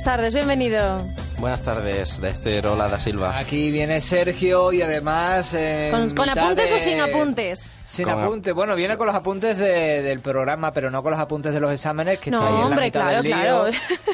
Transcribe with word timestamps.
Buenas 0.00 0.16
tardes, 0.16 0.34
bienvenido. 0.34 1.04
Buenas 1.36 1.60
tardes, 1.60 2.22
de 2.22 2.30
este 2.30 2.62
Rola 2.62 2.88
da 2.88 2.98
Silva. 2.98 3.38
Aquí 3.38 3.70
viene 3.70 4.00
Sergio 4.00 4.72
y 4.72 4.80
además... 4.80 5.54
¿Con, 5.90 6.14
con 6.14 6.26
apuntes 6.26 6.72
o 6.72 6.78
sin 6.78 7.02
apuntes? 7.02 7.66
Sin 7.90 8.08
apuntes. 8.08 8.54
Bueno, 8.54 8.76
viene 8.76 8.96
con 8.96 9.06
los 9.06 9.16
apuntes 9.16 9.58
del 9.58 10.20
programa, 10.20 10.72
pero 10.72 10.90
no 10.90 11.02
con 11.02 11.10
los 11.10 11.20
apuntes 11.20 11.52
de 11.52 11.58
los 11.60 11.72
exámenes, 11.72 12.18
que 12.20 12.30
está 12.30 12.46
ahí 12.46 12.62
en 12.62 12.70
la 12.70 12.76
mitad 12.76 13.00
claro, 13.00 13.16
del 13.22 13.24
lío, 13.32 13.36
claro. 13.36 13.64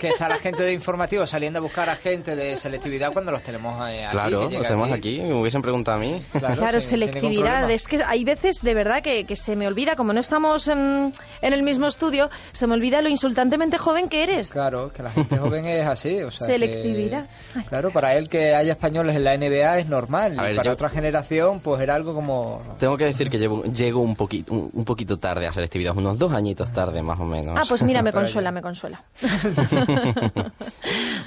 que 0.01 0.09
está 0.09 0.29
la 0.31 0.37
gente 0.41 0.63
de 0.63 0.73
informativo 0.73 1.27
saliendo 1.27 1.59
a 1.59 1.63
buscar 1.63 1.91
a 1.91 1.97
gente 1.97 2.35
de 2.35 2.57
selectividad 2.57 3.13
cuando 3.13 3.33
los 3.33 3.43
tenemos 3.43 3.75
eh, 3.91 4.05
aquí. 4.07 4.13
Claro, 4.17 4.41
los 4.51 4.63
tenemos 4.63 4.93
aquí, 4.93 5.21
me 5.21 5.35
hubiesen 5.35 5.61
preguntado 5.61 5.99
a 5.99 6.01
mí. 6.01 6.23
Claro, 6.39 6.81
sin 6.81 6.99
selectividad. 6.99 7.71
Es 7.71 7.87
que 7.87 8.03
hay 8.03 8.25
veces, 8.25 8.61
de 8.63 8.73
verdad, 8.75 9.03
que, 9.03 9.25
que 9.25 9.37
se 9.37 9.57
me 9.57 9.67
olvida, 9.67 9.95
como 9.95 10.13
no 10.15 10.21
estamos 10.21 10.69
en, 10.69 11.13
en 11.43 11.53
el 11.53 11.63
mismo 11.63 11.87
estudio, 11.87 12.31
se 12.53 12.67
me 12.67 12.75
olvida 12.75 13.03
lo 13.03 13.09
insultantemente 13.11 13.77
joven 13.79 14.09
que 14.09 14.23
eres. 14.23 14.51
Claro, 14.53 14.91
que 14.93 15.03
la 15.03 15.11
gente 15.11 15.37
joven 15.37 15.67
es 15.67 15.87
así. 15.87 16.23
O 16.23 16.31
sea, 16.31 16.47
que- 16.47 16.53
Selectividad. 16.55 17.27
Claro, 17.69 17.91
para 17.91 18.15
él 18.15 18.29
que 18.31 18.55
haya 18.55 18.73
españoles 18.73 19.17
en 19.17 19.25
la 19.25 19.37
NBA 19.37 19.79
es 19.81 19.89
normal. 19.89 20.39
A 20.39 20.45
y 20.45 20.47
ver, 20.47 20.57
para 20.57 20.67
yo- 20.71 20.73
otra 20.73 20.89
generación, 20.89 21.61
pues 21.61 21.81
era 21.83 21.95
algo 21.95 22.15
como... 22.15 22.63
Tengo 22.79 22.97
que 22.97 23.05
decir 23.05 23.29
que 23.29 23.39
llevo, 23.39 23.63
llego 23.73 24.01
un 24.01 24.17
poquito, 24.17 24.53
un, 24.53 24.71
un 24.73 24.85
poquito 24.85 25.19
tarde 25.19 25.47
a 25.47 25.53
selectividad, 25.53 25.97
unos 25.97 26.19
dos 26.19 26.33
añitos 26.33 26.73
tarde 26.73 27.03
más 27.03 27.19
o 27.21 27.25
menos. 27.25 27.59
Ah, 27.59 27.65
pues 27.69 27.83
mira, 27.83 28.03
me 28.03 28.13
consuela, 28.15 28.51
me 28.53 28.63
consuela. 28.63 29.05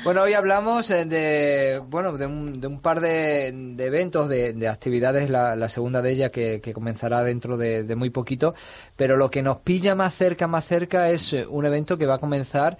Bueno, 0.04 0.22
hoy 0.22 0.34
hablamos 0.34 0.90
eh, 0.92 1.04
de 1.04 1.82
bueno 1.86 2.14
de 2.14 2.26
un, 2.26 2.62
de 2.62 2.68
un 2.68 2.80
par 2.80 3.02
de, 3.02 3.52
de 3.54 3.86
eventos, 3.86 4.30
de, 4.30 4.54
de 4.54 4.68
actividades, 4.70 5.30
la, 5.30 5.58
la 5.58 5.68
segunda 5.68 6.02
de 6.02 6.12
ellas 6.12 6.32
que, 6.32 6.62
que 6.62 6.74
comenzará 6.74 7.22
dentro 7.24 7.58
de, 7.58 7.84
de 7.84 7.96
muy 7.98 8.10
poquito, 8.10 8.56
pero 8.96 9.18
lo 9.18 9.30
que 9.30 9.42
nos 9.42 9.58
pilla 9.58 9.96
más 9.96 10.16
cerca, 10.16 10.48
más 10.48 10.64
cerca 10.66 11.10
es 11.10 11.34
eh, 11.34 11.46
un 11.46 11.66
evento 11.66 11.98
que 11.98 12.06
va 12.06 12.16
a 12.16 12.20
comenzar 12.20 12.78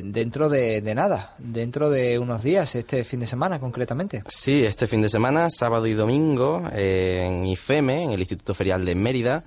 dentro 0.00 0.48
de, 0.48 0.80
nada, 0.94 1.34
dentro 1.38 1.90
de 1.90 2.18
unos 2.18 2.42
días, 2.42 2.74
este 2.74 3.04
fin 3.04 3.20
de 3.20 3.26
semana 3.26 3.60
concretamente. 3.60 4.22
Sí, 4.26 4.64
este 4.64 4.86
fin 4.86 5.02
de 5.02 5.08
semana, 5.08 5.48
sábado 5.50 5.86
y 5.86 5.94
domingo, 5.94 6.62
eh, 6.72 7.24
en 7.26 7.46
IFEME, 7.46 8.04
en 8.04 8.10
el 8.12 8.20
Instituto 8.20 8.54
Ferial 8.54 8.84
de 8.84 8.94
Mérida, 8.94 9.44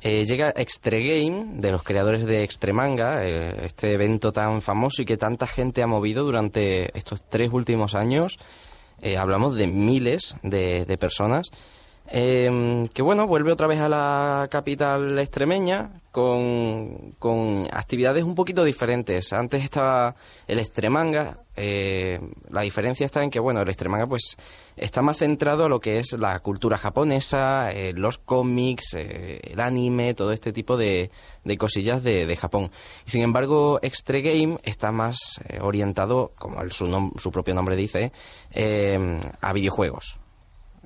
eh, 0.00 0.26
llega 0.26 0.52
Extre 0.54 1.00
Game, 1.00 1.60
de 1.60 1.72
los 1.72 1.82
creadores 1.82 2.26
de 2.26 2.42
Extremanga, 2.42 3.24
eh, 3.24 3.64
este 3.64 3.92
evento 3.92 4.30
tan 4.30 4.60
famoso 4.60 5.00
y 5.00 5.06
que 5.06 5.16
tanta 5.16 5.46
gente 5.46 5.82
ha 5.82 5.86
movido 5.86 6.24
durante 6.24 6.96
estos 6.96 7.22
tres 7.28 7.50
últimos 7.52 7.94
años. 7.94 8.36
Eh, 9.00 9.16
hablamos 9.16 9.56
de 9.56 9.66
miles 9.66 10.36
de, 10.42 10.84
de 10.84 10.98
personas. 10.98 11.50
Eh, 12.08 12.88
que 12.94 13.02
bueno, 13.02 13.26
vuelve 13.26 13.52
otra 13.52 13.66
vez 13.66 13.80
a 13.80 13.88
la 13.88 14.46
capital 14.50 15.18
extremeña 15.18 15.90
con, 16.12 17.12
con 17.18 17.66
actividades 17.72 18.22
un 18.24 18.34
poquito 18.34 18.62
diferentes. 18.64 19.32
Antes 19.32 19.64
estaba 19.64 20.14
el 20.46 20.58
Extremanga, 20.60 21.40
eh, 21.56 22.20
la 22.48 22.60
diferencia 22.62 23.04
está 23.04 23.22
en 23.24 23.30
que 23.30 23.40
bueno, 23.40 23.60
el 23.60 23.68
Extremanga 23.68 24.06
pues 24.06 24.36
está 24.76 25.02
más 25.02 25.18
centrado 25.18 25.64
a 25.64 25.68
lo 25.68 25.80
que 25.80 25.98
es 25.98 26.12
la 26.12 26.38
cultura 26.40 26.78
japonesa, 26.78 27.70
eh, 27.72 27.92
los 27.94 28.18
cómics, 28.18 28.94
eh, 28.96 29.40
el 29.42 29.58
anime, 29.60 30.14
todo 30.14 30.32
este 30.32 30.52
tipo 30.52 30.76
de, 30.76 31.10
de 31.44 31.58
cosillas 31.58 32.02
de, 32.04 32.24
de 32.26 32.36
Japón. 32.36 32.70
Sin 33.04 33.22
embargo, 33.22 33.80
Extre 33.82 34.22
Game 34.22 34.58
está 34.62 34.92
más 34.92 35.40
eh, 35.48 35.58
orientado, 35.60 36.32
como 36.38 36.62
el- 36.62 36.70
su, 36.70 36.86
nom- 36.86 37.18
su 37.18 37.30
propio 37.32 37.54
nombre 37.54 37.74
dice, 37.74 38.12
a 39.40 39.52
videojuegos. 39.52 40.18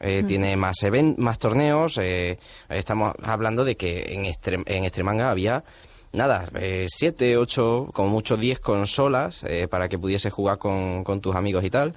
Eh, 0.01 0.25
Tiene 0.27 0.57
más 0.57 0.83
even- 0.83 1.15
más 1.19 1.39
torneos. 1.39 1.99
eh, 1.99 2.39
estamos 2.69 3.13
hablando 3.23 3.65
de 3.65 3.77
que 3.77 4.15
en, 4.15 4.25
Extre- 4.25 4.63
en 4.67 4.85
Extremanga 4.85 5.31
había 5.31 5.63
nada, 6.13 6.47
eh, 6.55 6.87
siete, 6.89 7.37
ocho, 7.37 7.89
como 7.93 8.09
mucho 8.09 8.37
diez 8.37 8.61
consolas 8.61 9.45
eh, 9.47 9.69
para 9.69 9.89
que 9.89 9.99
pudiese 9.99 10.31
jugar 10.31 10.59
con, 10.59 11.05
con 11.05 11.21
tus 11.21 11.37
amigos 11.37 11.65
y 11.65 11.71
tal. 11.71 11.95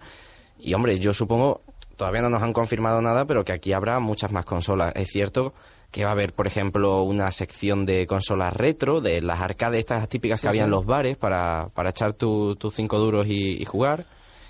Y 0.59 0.74
hombre, 0.74 1.00
yo 1.00 1.13
supongo, 1.13 1.62
todavía 1.97 2.22
no 2.22 2.30
nos 2.30 2.44
han 2.44 2.53
confirmado 2.53 3.02
nada, 3.02 3.25
pero 3.25 3.44
que 3.46 3.53
aquí 3.53 3.72
habrá 3.74 4.00
muchas 4.00 4.31
más 4.31 4.46
consolas. 4.46 4.92
Es 4.96 5.09
cierto 5.09 5.53
que 5.92 6.03
va 6.03 6.09
a 6.09 6.13
haber, 6.13 6.34
por 6.34 6.47
ejemplo, 6.47 7.03
una 7.03 7.31
sección 7.31 7.86
de 7.86 8.06
consolas 8.08 8.53
retro, 8.56 9.00
de 9.00 9.22
las 9.22 9.40
arcades 9.42 9.80
estas 9.80 10.09
típicas 10.09 10.42
que 10.42 10.46
Sí, 10.46 10.50
había 10.50 10.63
en 10.66 10.72
los 10.72 10.86
bares 10.86 11.18
para, 11.18 11.69
para 11.74 11.92
echar 11.92 12.13
tu- 12.13 12.56
tus 12.56 12.74
cinco 12.74 12.97
duros 13.00 13.28
y, 13.28 13.62
y 13.62 13.66
jugar. 13.66 14.06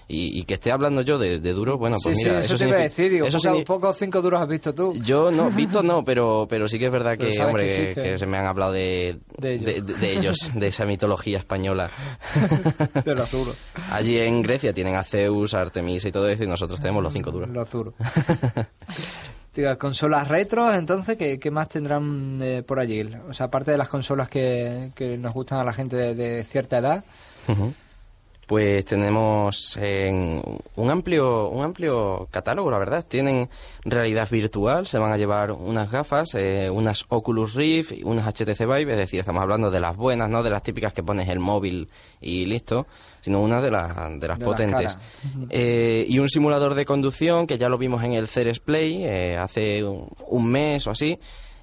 Y, 0.08 0.40
y 0.40 0.44
que 0.44 0.56
esté 0.56 0.72
hablando 0.72 1.02
yo 1.02 1.18
de, 1.18 1.40
de 1.40 1.54
duros, 1.54 1.80
bueno, 1.80 1.98
pues 2.04 2.18
sí, 2.18 2.26
mira, 2.26 2.42
sí, 2.42 2.54
eso, 2.54 2.64
te 2.64 2.68
iba 2.70 2.78
a 2.78 2.82
decir, 2.82 3.12
digo, 3.12 3.26
eso 3.26 3.40
pocos 3.66 3.98
cinco 3.98 4.22
duros 4.22 4.42
has 4.42 4.48
visto 4.48 4.74
tú. 4.74 4.94
yo 4.96 5.32
no, 5.32 5.50
visto 5.56 5.82
no, 5.82 6.04
pero, 6.04 6.46
pero 6.50 6.68
sí 6.68 6.78
que 6.78 6.88
es 6.88 6.92
verdad 6.92 7.18
que, 7.18 7.40
hombre, 7.42 7.70
se 8.18 8.26
me 8.26 8.38
han 8.38 8.46
hablado 8.46 8.74
de, 8.74 9.20
De 9.38 9.54
ellos. 9.54 9.66
de, 9.66 9.82
de- 9.82 9.94
de 9.94 10.12
ellos, 10.14 10.38
de 10.54 10.68
esa 10.68 10.86
mitología 10.86 11.40
española. 11.40 11.90
De 13.06 13.16
los 13.16 13.32
duros. 13.32 13.56
Allí 13.92 14.18
en 14.20 14.42
Grecia 14.42 14.74
tienen 14.74 14.96
a 14.96 15.04
Zeus, 15.04 15.54
a 15.54 15.62
Artemisa 15.62 16.08
y 16.08 16.12
todo 16.12 16.28
eso, 16.28 16.44
y 16.44 16.48
nosotros 16.48 16.80
tenemos 16.82 17.02
los 17.04 17.14
cinco 17.14 17.32
duros. 17.32 17.50
Los 17.50 17.72
duros. 17.72 17.94
Consolas 19.78 20.28
retro, 20.30 20.74
entonces, 20.74 21.16
¿qué, 21.16 21.40
qué 21.40 21.52
más 21.52 21.70
tendrán 21.70 22.40
eh, 22.42 22.64
por 22.66 22.80
allí? 22.80 23.08
O 23.30 23.34
sea, 23.34 23.46
aparte 23.46 23.70
de 23.72 23.78
las 23.78 23.88
consolas 23.88 24.28
que, 24.28 24.92
que 24.96 25.16
nos 25.18 25.32
gustan 25.34 25.60
a 25.60 25.64
la 25.64 25.74
gente 25.74 25.96
de, 25.96 26.16
de 26.16 26.44
cierta 26.44 26.80
edad. 26.80 27.04
Ujú. 27.48 27.72
Pues 28.48 28.84
tenemos 28.84 29.78
en 29.78 30.42
un 30.76 30.90
amplio 30.90 31.48
un 31.50 31.64
amplio 31.64 32.28
catálogo, 32.30 32.70
la 32.70 32.78
verdad. 32.78 33.06
Tienen 33.08 33.50
realidad 33.86 34.30
virtual, 34.30 34.86
se 34.86 34.98
van 34.98 35.14
a 35.14 35.18
llevar 35.18 35.52
unas 35.52 35.90
gafas, 35.90 36.36
eh, 36.36 36.70
unas 36.70 37.06
Oculus 37.10 37.54
Rift, 37.54 37.94
y 37.94 38.04
unas 38.04 38.26
HTC 38.28 38.66
Vive, 38.66 38.92
es 38.92 38.98
decir, 38.98 39.22
estamos 39.22 39.42
hablando 39.42 39.72
de 39.72 39.80
las 39.80 39.96
buenas, 39.96 40.30
no 40.30 40.44
de 40.44 40.50
las 40.50 40.62
típicas 40.62 40.94
que 40.94 41.04
pones 41.04 41.30
el 41.30 41.40
móvil 41.40 41.88
y 42.20 42.46
listo, 42.46 42.86
sino 43.22 43.40
una 43.40 43.62
de, 43.62 43.72
las 43.72 44.20
de 44.20 44.28
las 44.28 44.40
De 44.40 44.46
potentes. 44.46 44.98
Eh, 45.50 46.06
y 46.08 46.20
un 46.20 46.28
simulador 46.28 46.74
de 46.76 46.86
conducción 46.86 47.48
que 47.48 47.58
ya 47.58 47.70
lo 47.70 47.78
vimos 47.78 48.04
en 48.04 48.14
el 48.14 48.28
Ceres 48.28 48.60
Play 48.60 49.06
eh, 49.06 49.38
hace 49.38 49.84
un, 49.84 50.10
un 50.28 50.46
mes 50.52 50.86
o 50.88 50.92
así. 50.92 51.18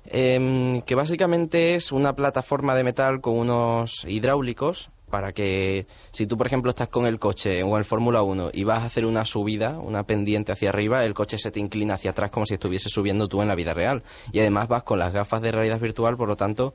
em, 0.07 0.81
que 0.83 0.95
básicamente 0.95 1.75
es 1.75 1.93
una 1.93 2.15
plataforma 2.15 2.75
de 2.75 2.85
metal 2.85 3.21
con 3.21 3.37
unos 3.39 4.05
hidráulicos 4.09 4.91
para 5.11 5.33
que 5.33 5.87
si 6.13 6.27
tú, 6.27 6.39
por 6.39 6.47
ejemplo, 6.47 6.71
estás 6.71 6.89
con 6.89 7.05
el 7.05 7.19
coche 7.19 7.63
o 7.63 7.77
el 7.77 7.85
Fórmula 7.85 8.23
1 8.23 8.51
y 8.55 8.65
vas 8.65 8.83
a 8.83 8.87
hacer 8.87 9.05
una 9.05 9.25
subida, 9.25 9.79
una 9.79 10.05
pendiente 10.05 10.53
hacia 10.53 10.71
arriba, 10.71 11.05
el 11.05 11.15
coche 11.15 11.37
se 11.37 11.51
te 11.51 11.61
inclina 11.61 11.95
hacia 11.95 12.13
atrás 12.13 12.31
como 12.31 12.47
si 12.47 12.55
estuviese 12.55 12.89
subiendo 12.89 13.29
tú 13.29 13.43
en 13.43 13.49
la 13.49 13.55
vida 13.55 13.75
real. 13.75 14.03
Y 14.33 14.41
además 14.41 14.69
vas 14.69 14.85
con 14.85 14.99
las 14.99 15.13
gafas 15.13 15.43
de 15.43 15.53
realidad 15.53 15.81
virtual, 15.81 16.17
por 16.17 16.29
lo 16.29 16.37
tanto, 16.37 16.75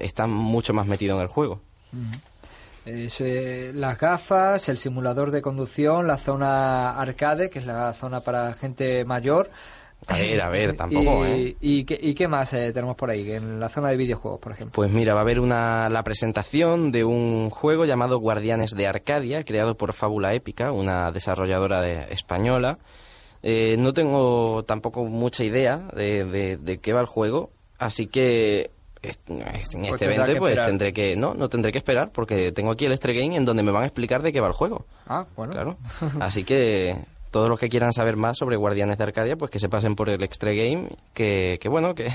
estás 0.00 0.28
mucho 0.28 0.72
más 0.72 0.86
metido 0.86 1.16
en 1.16 1.22
el 1.22 1.28
juego. 1.28 1.60
Eh, 2.86 3.72
las 3.74 3.98
gafas, 3.98 4.68
el 4.68 4.76
simulador 4.76 5.30
de 5.30 5.40
conducción, 5.40 6.06
la 6.06 6.16
zona 6.16 6.98
arcade, 7.00 7.48
que 7.48 7.60
es 7.60 7.66
la 7.66 7.92
zona 7.94 8.20
para 8.20 8.52
gente 8.54 9.04
mayor. 9.04 9.50
A 10.06 10.16
ver, 10.16 10.40
a 10.42 10.48
ver, 10.48 10.76
tampoco, 10.76 11.26
y, 11.26 11.30
¿eh? 11.30 11.56
y 11.60 11.84
qué, 11.84 11.98
y 12.00 12.14
qué 12.14 12.28
más 12.28 12.52
eh, 12.52 12.72
tenemos 12.72 12.96
por 12.96 13.10
ahí? 13.10 13.30
En 13.32 13.58
la 13.60 13.68
zona 13.68 13.88
de 13.88 13.96
videojuegos, 13.96 14.40
por 14.40 14.52
ejemplo. 14.52 14.72
Pues 14.74 14.90
mira, 14.90 15.14
va 15.14 15.20
a 15.20 15.22
haber 15.22 15.40
una, 15.40 15.88
la 15.88 16.02
presentación 16.02 16.92
de 16.92 17.04
un 17.04 17.50
juego 17.50 17.84
llamado 17.84 18.18
Guardianes 18.18 18.72
de 18.72 18.86
Arcadia, 18.86 19.44
creado 19.44 19.76
por 19.76 19.92
Fábula 19.92 20.34
Épica, 20.34 20.72
una 20.72 21.10
desarrolladora 21.12 21.80
de- 21.80 22.06
española. 22.12 22.78
Eh, 23.42 23.76
no 23.78 23.92
tengo 23.92 24.64
tampoco 24.64 25.04
mucha 25.04 25.44
idea 25.44 25.76
de, 25.94 26.24
de- 26.24 26.56
de 26.56 26.78
qué 26.78 26.92
va 26.94 27.00
el 27.00 27.06
juego, 27.06 27.50
así 27.78 28.06
que 28.06 28.70
est- 29.02 29.28
en 29.28 29.40
Pues 29.42 29.74
este 29.74 30.04
evento 30.06 30.24
pues 30.38 30.52
esperar. 30.52 30.66
tendré 30.66 30.92
que 30.94 31.14
no 31.14 31.34
no 31.34 31.50
tendré 31.50 31.70
que 31.70 31.76
esperar 31.76 32.10
porque 32.10 32.52
tengo 32.52 32.70
aquí 32.70 32.86
el 32.86 32.92
Extra 32.92 33.12
Game 33.12 33.36
en 33.36 33.44
donde 33.44 33.62
me 33.62 33.70
van 33.70 33.82
a 33.82 33.86
explicar 33.86 34.22
de 34.22 34.32
qué 34.32 34.40
va 34.40 34.46
el 34.46 34.54
juego 34.54 34.86
Ah, 35.06 35.26
bueno. 35.36 35.52
claro 35.52 35.76
así 36.20 36.42
que 36.42 36.96
todos 37.34 37.48
los 37.48 37.58
que 37.58 37.68
quieran 37.68 37.92
saber 37.92 38.16
más 38.16 38.38
sobre 38.38 38.54
Guardianes 38.54 38.96
de 38.96 39.02
Arcadia, 39.02 39.34
pues 39.34 39.50
que 39.50 39.58
se 39.58 39.68
pasen 39.68 39.96
por 39.96 40.08
el 40.08 40.22
Extra 40.22 40.52
Game, 40.52 40.90
que, 41.14 41.58
bueno, 41.68 41.92
que 41.96 42.08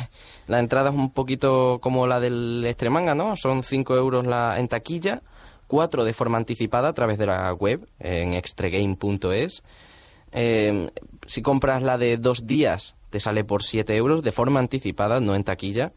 la 0.47 0.59
entrada 0.59 0.91
es 0.91 0.95
un 0.95 1.11
poquito 1.11 1.79
como 1.81 2.07
la 2.07 2.21
del 2.21 2.63
Extremanga, 2.65 3.15
¿no? 3.15 3.35
Son 3.35 3.61
5 3.61 3.97
euros 3.97 4.25
la, 4.25 4.57
en 4.57 4.69
taquilla, 4.69 5.21
4 5.67 6.05
de 6.05 6.13
forma 6.13 6.37
anticipada 6.37 6.87
a 6.87 6.93
través 6.93 7.17
de 7.17 7.25
la 7.25 7.51
web, 7.51 7.85
en 7.99 8.33
extragame.es. 8.33 9.61
Eh, 10.31 10.89
si 11.25 11.41
compras 11.41 11.83
la 11.83 11.97
de 11.97 12.15
dos 12.15 12.47
días, 12.47 12.95
te 13.09 13.19
sale 13.19 13.43
por 13.43 13.61
7 13.61 13.93
euros 13.97 14.23
de 14.23 14.31
forma 14.31 14.61
anticipada, 14.61 15.19
no 15.19 15.35
en 15.35 15.43
taquilla. 15.43 15.91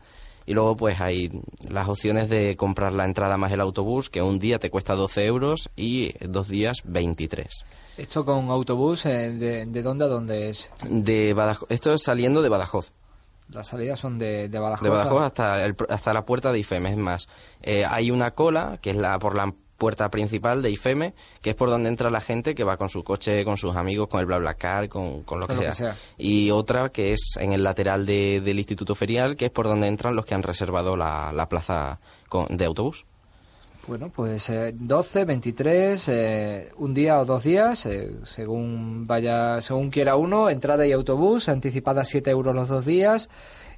Y 0.46 0.54
luego 0.54 0.74
pues 0.74 1.00
hay 1.00 1.30
las 1.68 1.88
opciones 1.88 2.28
de 2.28 2.56
comprar 2.56 2.90
la 2.90 3.04
entrada 3.04 3.36
más 3.36 3.52
el 3.52 3.60
autobús, 3.60 4.10
que 4.10 4.20
un 4.20 4.40
día 4.40 4.58
te 4.58 4.68
cuesta 4.68 4.96
12 4.96 5.26
euros 5.26 5.70
y 5.76 6.12
dos 6.26 6.48
días 6.48 6.82
23. 6.84 7.64
Esto 7.96 8.24
con 8.24 8.50
autobús, 8.50 9.04
eh, 9.06 9.30
de, 9.32 9.66
¿de 9.66 9.82
dónde 9.82 10.04
a 10.04 10.08
dónde 10.08 10.48
es? 10.50 10.70
De 10.88 11.34
Badajoz, 11.34 11.70
esto 11.70 11.92
es 11.92 12.02
saliendo 12.02 12.42
de 12.42 12.48
Badajoz. 12.48 12.92
Las 13.50 13.66
salidas 13.68 14.00
son 14.00 14.18
de, 14.18 14.48
de 14.48 14.58
Badajoz. 14.58 14.82
De 14.84 14.88
Badajoz 14.88 15.22
hasta, 15.22 15.62
el- 15.64 15.76
hasta 15.90 16.14
la 16.14 16.24
puerta 16.24 16.52
de 16.52 16.58
IFEME. 16.60 16.90
Es 16.90 16.96
más, 16.96 17.28
eh, 17.60 17.84
hay 17.84 18.10
una 18.10 18.30
cola, 18.30 18.78
que 18.80 18.90
es 18.90 18.96
la 18.96 19.18
por 19.18 19.34
la 19.36 19.52
puerta 19.76 20.08
principal 20.10 20.62
de 20.62 20.70
IFEME, 20.70 21.12
que 21.42 21.50
es 21.50 21.56
por 21.56 21.68
donde 21.68 21.88
entra 21.88 22.08
la 22.08 22.20
gente 22.20 22.54
que 22.54 22.62
va 22.64 22.76
con 22.76 22.88
su 22.88 23.02
coche, 23.04 23.44
con 23.44 23.56
sus 23.56 23.74
amigos, 23.76 24.08
con 24.08 24.20
el 24.20 24.26
BlaBlaCar, 24.26 24.88
con, 24.88 25.22
con 25.24 25.40
lo, 25.40 25.46
que, 25.46 25.54
Con 25.54 25.66
lo 25.66 25.74
sea. 25.74 25.90
que 25.90 25.96
sea. 25.96 26.14
Y 26.16 26.50
otra 26.52 26.88
que 26.90 27.12
es 27.12 27.34
en 27.38 27.52
el 27.52 27.62
lateral 27.64 28.06
de- 28.06 28.40
del 28.40 28.58
Instituto 28.58 28.94
Ferial, 28.94 29.36
que 29.36 29.46
es 29.46 29.50
por 29.50 29.66
donde 29.66 29.88
entran 29.88 30.14
los 30.16 30.24
que 30.24 30.34
han 30.34 30.42
reservado 30.44 30.96
la, 30.96 31.32
la 31.32 31.48
plaza 31.48 31.98
con- 32.28 32.46
de 32.56 32.64
autobús. 32.64 33.04
Bueno, 33.88 34.10
pues 34.14 34.48
eh, 34.48 34.72
12, 34.76 35.24
23, 35.24 36.08
eh, 36.08 36.72
un 36.76 36.94
día 36.94 37.18
o 37.18 37.24
dos 37.24 37.42
días, 37.42 37.84
eh, 37.86 38.16
según 38.22 39.04
vaya, 39.04 39.60
según 39.60 39.90
quiera 39.90 40.14
uno, 40.14 40.50
entrada 40.50 40.86
y 40.86 40.92
autobús, 40.92 41.48
anticipada 41.48 42.04
7 42.04 42.30
euros 42.30 42.54
los 42.54 42.68
dos 42.68 42.86
días, 42.86 43.28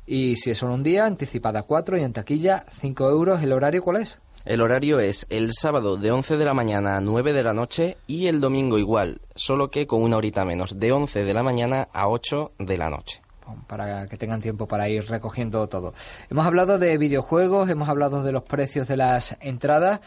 y 0.07 0.37
si 0.37 0.51
es 0.51 0.59
solo 0.59 0.75
un 0.75 0.83
día, 0.83 1.07
anticipada 1.07 1.63
4 1.63 1.97
y 1.97 2.03
en 2.03 2.13
taquilla 2.13 2.67
5 2.81 3.09
euros. 3.09 3.43
¿El 3.43 3.53
horario 3.53 3.83
cuál 3.83 4.03
es? 4.03 4.21
El 4.45 4.61
horario 4.61 5.01
es 5.01 5.27
el 5.31 5.53
sábado 5.55 5.97
de 5.97 6.11
11 6.11 6.37
de 6.37 6.45
la 6.45 6.53
mañana 6.53 6.99
a 6.99 7.01
9 7.01 7.33
de 7.33 7.43
la 7.43 7.55
noche 7.55 7.97
y 8.07 8.27
el 8.27 8.43
domingo 8.43 8.79
igual, 8.79 9.23
solo 9.35 9.71
que 9.71 9.87
con 9.87 10.03
una 10.03 10.19
horita 10.19 10.45
menos, 10.45 10.79
de 10.79 10.93
11 10.93 11.25
de 11.25 11.33
la 11.33 11.43
mañana 11.43 11.89
a 11.95 12.09
8 12.09 12.53
de 12.59 12.77
la 12.77 12.91
noche 12.91 13.24
para 13.67 14.07
que 14.07 14.17
tengan 14.17 14.41
tiempo 14.41 14.67
para 14.67 14.89
ir 14.89 15.09
recogiendo 15.09 15.69
todo. 15.69 15.95
Hemos 16.31 16.47
hablado 16.47 16.79
de 16.79 16.99
videojuegos, 16.99 17.71
hemos 17.71 17.89
hablado 17.89 18.23
de 18.23 18.33
los 18.33 18.43
precios 18.43 18.89
de 18.89 18.97
las 18.97 19.37
entradas. 19.41 20.01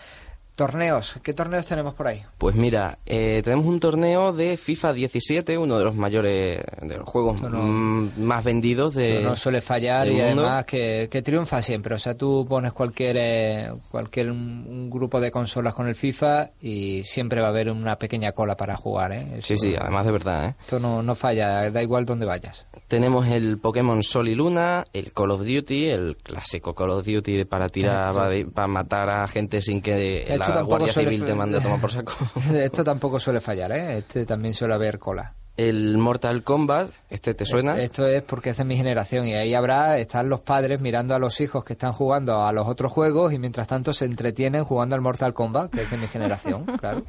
Torneos, 0.58 1.14
¿qué 1.22 1.36
torneos 1.36 1.68
tenemos 1.68 1.94
por 1.94 2.08
ahí? 2.08 2.24
Pues 2.40 2.56
mira, 2.56 2.98
eh, 3.06 3.44
tenemos 3.44 3.68
un 3.68 3.80
torneo 3.80 4.34
de 4.34 4.58
FIFA 4.58 4.94
17, 4.94 5.56
uno 5.56 5.78
de 5.78 5.86
los 5.86 5.94
mayores, 5.94 6.62
de 6.82 6.98
los 6.98 7.08
juegos 7.08 7.40
más 7.44 8.44
vendidos 8.44 8.96
de. 8.96 9.22
No 9.22 9.36
suele 9.36 9.62
fallar 9.62 10.08
y 10.08 10.20
además 10.20 10.66
que, 10.66 11.22
triunfa 11.24 11.62
siempre. 11.62 11.94
O 11.94 12.00
sea, 12.00 12.16
tú 12.16 12.44
pones 12.50 12.74
cualquier, 12.74 13.18
eh, 13.20 13.72
cualquier 13.92 14.32
un, 14.32 14.90
grupo 14.90 15.22
de 15.22 15.30
consolas 15.30 15.76
con 15.76 15.88
el 15.88 15.94
FIFA 15.94 16.50
y 16.60 17.04
siempre 17.04 17.40
va 17.40 17.48
a 17.48 17.50
haber 17.52 17.70
una 17.70 17.98
pequeña 17.98 18.32
cola 18.32 18.58
para 18.58 18.76
jugar, 18.76 19.12
¿eh? 19.12 19.40
sí, 19.44 19.60
sí, 19.60 19.76
además 19.80 20.08
de 20.08 20.12
verdad, 20.12 20.46
¿eh? 20.46 20.56
Esto 20.60 20.80
no, 20.80 21.04
no 21.04 21.14
falla, 21.14 21.70
da 21.70 21.84
igual 21.84 22.04
donde 22.06 22.26
vayas. 22.26 22.66
Tenemos 22.88 23.28
el 23.28 23.60
Pokémon 23.60 24.02
Sol 24.02 24.28
y 24.28 24.34
Luna, 24.34 24.86
el 24.92 25.12
Call 25.12 25.32
of 25.32 25.42
Duty, 25.42 25.90
el 25.90 26.18
clásico 26.18 26.74
Call 26.74 26.90
of 26.90 27.06
Duty 27.06 27.46
para 27.46 27.70
tirar, 27.70 28.16
para, 28.56 28.68
matar 28.68 29.10
a 29.12 29.28
gente 29.28 29.62
sin 29.62 29.82
que 29.82 30.26
la 30.36 30.47
Guardia 30.64 30.94
Civil 30.94 31.26
te 31.26 31.34
mande 31.34 31.58
a 31.58 31.62
tomar 31.62 31.80
por 31.80 31.92
saco. 31.92 32.14
Esto 32.54 32.84
tampoco 32.84 33.20
suele 33.20 33.40
fallar, 33.40 33.72
¿eh? 33.72 33.98
Este 33.98 34.26
también 34.26 34.54
suele 34.54 34.74
haber 34.74 35.00
cola. 35.00 35.34
El 35.58 35.98
Mortal 35.98 36.44
Kombat, 36.44 36.92
¿este 37.10 37.34
te 37.34 37.44
suena? 37.44 37.80
Esto 37.80 38.06
es 38.06 38.22
porque 38.22 38.52
es 38.52 38.58
de 38.58 38.64
mi 38.64 38.78
generación 38.78 39.28
y 39.28 39.34
ahí 39.34 39.56
habrá, 39.56 39.98
están 39.98 40.30
los 40.30 40.42
padres 40.42 40.82
mirando 40.82 41.16
a 41.16 41.20
los 41.20 41.42
hijos 41.42 41.66
que 41.66 41.74
están 41.74 41.94
jugando 41.94 42.46
a 42.46 42.54
los 42.54 42.68
otros 42.68 42.92
juegos 42.92 43.34
y 43.34 43.40
mientras 43.40 43.66
tanto 43.66 43.92
se 43.92 44.06
entretienen 44.06 44.64
jugando 44.64 44.94
al 44.94 45.02
Mortal 45.02 45.34
Kombat, 45.34 45.72
que 45.72 45.82
es 45.82 45.90
de 45.90 45.98
mi 45.98 46.06
generación, 46.06 46.64
claro. 46.80 47.02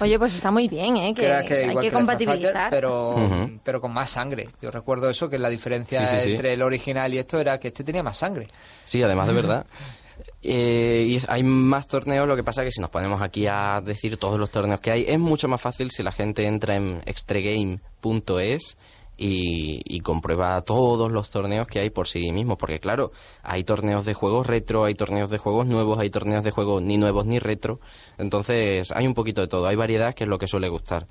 Oye, 0.00 0.18
pues 0.18 0.34
está 0.34 0.50
muy 0.50 0.68
bien, 0.68 0.96
¿eh? 0.96 1.12
Que, 1.14 1.30
hay 1.30 1.76
que, 1.76 1.92
compatibilizar. 1.92 2.70
pero, 2.70 3.14
pero 3.62 3.78
con 3.82 3.92
más 3.92 4.08
sangre. 4.08 4.48
Yo 4.62 4.70
recuerdo 4.70 5.10
eso, 5.10 5.28
que 5.28 5.38
la 5.38 5.50
diferencia 5.50 6.00
entre 6.22 6.54
el 6.54 6.62
original 6.62 7.12
y 7.12 7.18
esto 7.18 7.38
era 7.38 7.58
que 7.58 7.68
este 7.68 7.84
tenía 7.84 8.02
más 8.02 8.16
sangre. 8.16 8.48
Sí, 8.84 9.02
además 9.02 9.26
de 9.26 9.34
verdad. 9.34 9.66
Eh, 10.42 11.06
y 11.08 11.22
hay 11.28 11.42
más 11.42 11.86
torneos, 11.86 12.26
lo 12.26 12.36
que 12.36 12.44
pasa 12.44 12.62
es 12.62 12.66
que 12.66 12.72
si 12.72 12.80
nos 12.80 12.90
ponemos 12.90 13.20
aquí 13.20 13.46
a 13.46 13.80
decir 13.84 14.16
todos 14.16 14.38
los 14.38 14.50
torneos 14.50 14.80
que 14.80 14.90
hay, 14.90 15.04
es 15.06 15.18
mucho 15.18 15.48
más 15.48 15.60
fácil 15.60 15.90
si 15.90 16.02
la 16.02 16.12
gente 16.12 16.46
entra 16.46 16.76
en 16.76 17.02
extregame.es 17.06 18.76
y, 19.18 19.80
y, 19.84 20.00
comprueba 20.00 20.60
todos 20.62 21.10
los 21.10 21.30
torneos 21.30 21.66
que 21.66 21.80
hay 21.80 21.88
por 21.88 22.06
sí 22.06 22.32
mismo, 22.32 22.58
porque 22.58 22.80
claro, 22.80 23.12
hay 23.42 23.64
torneos 23.64 24.04
de 24.04 24.12
juegos 24.12 24.46
retro, 24.46 24.84
hay 24.84 24.94
torneos 24.94 25.30
de 25.30 25.38
juegos 25.38 25.66
nuevos, 25.66 25.98
hay 25.98 26.10
torneos 26.10 26.44
de 26.44 26.50
juegos 26.50 26.82
ni 26.82 26.98
nuevos 26.98 27.24
ni 27.24 27.38
retro, 27.38 27.80
entonces 28.18 28.92
hay 28.92 29.06
un 29.06 29.14
poquito 29.14 29.40
de 29.40 29.48
todo, 29.48 29.66
hay 29.66 29.76
variedad 29.76 30.14
que 30.14 30.24
es 30.24 30.28
lo 30.28 30.38
que 30.38 30.46
suele 30.46 30.68
gustar. 30.68 31.06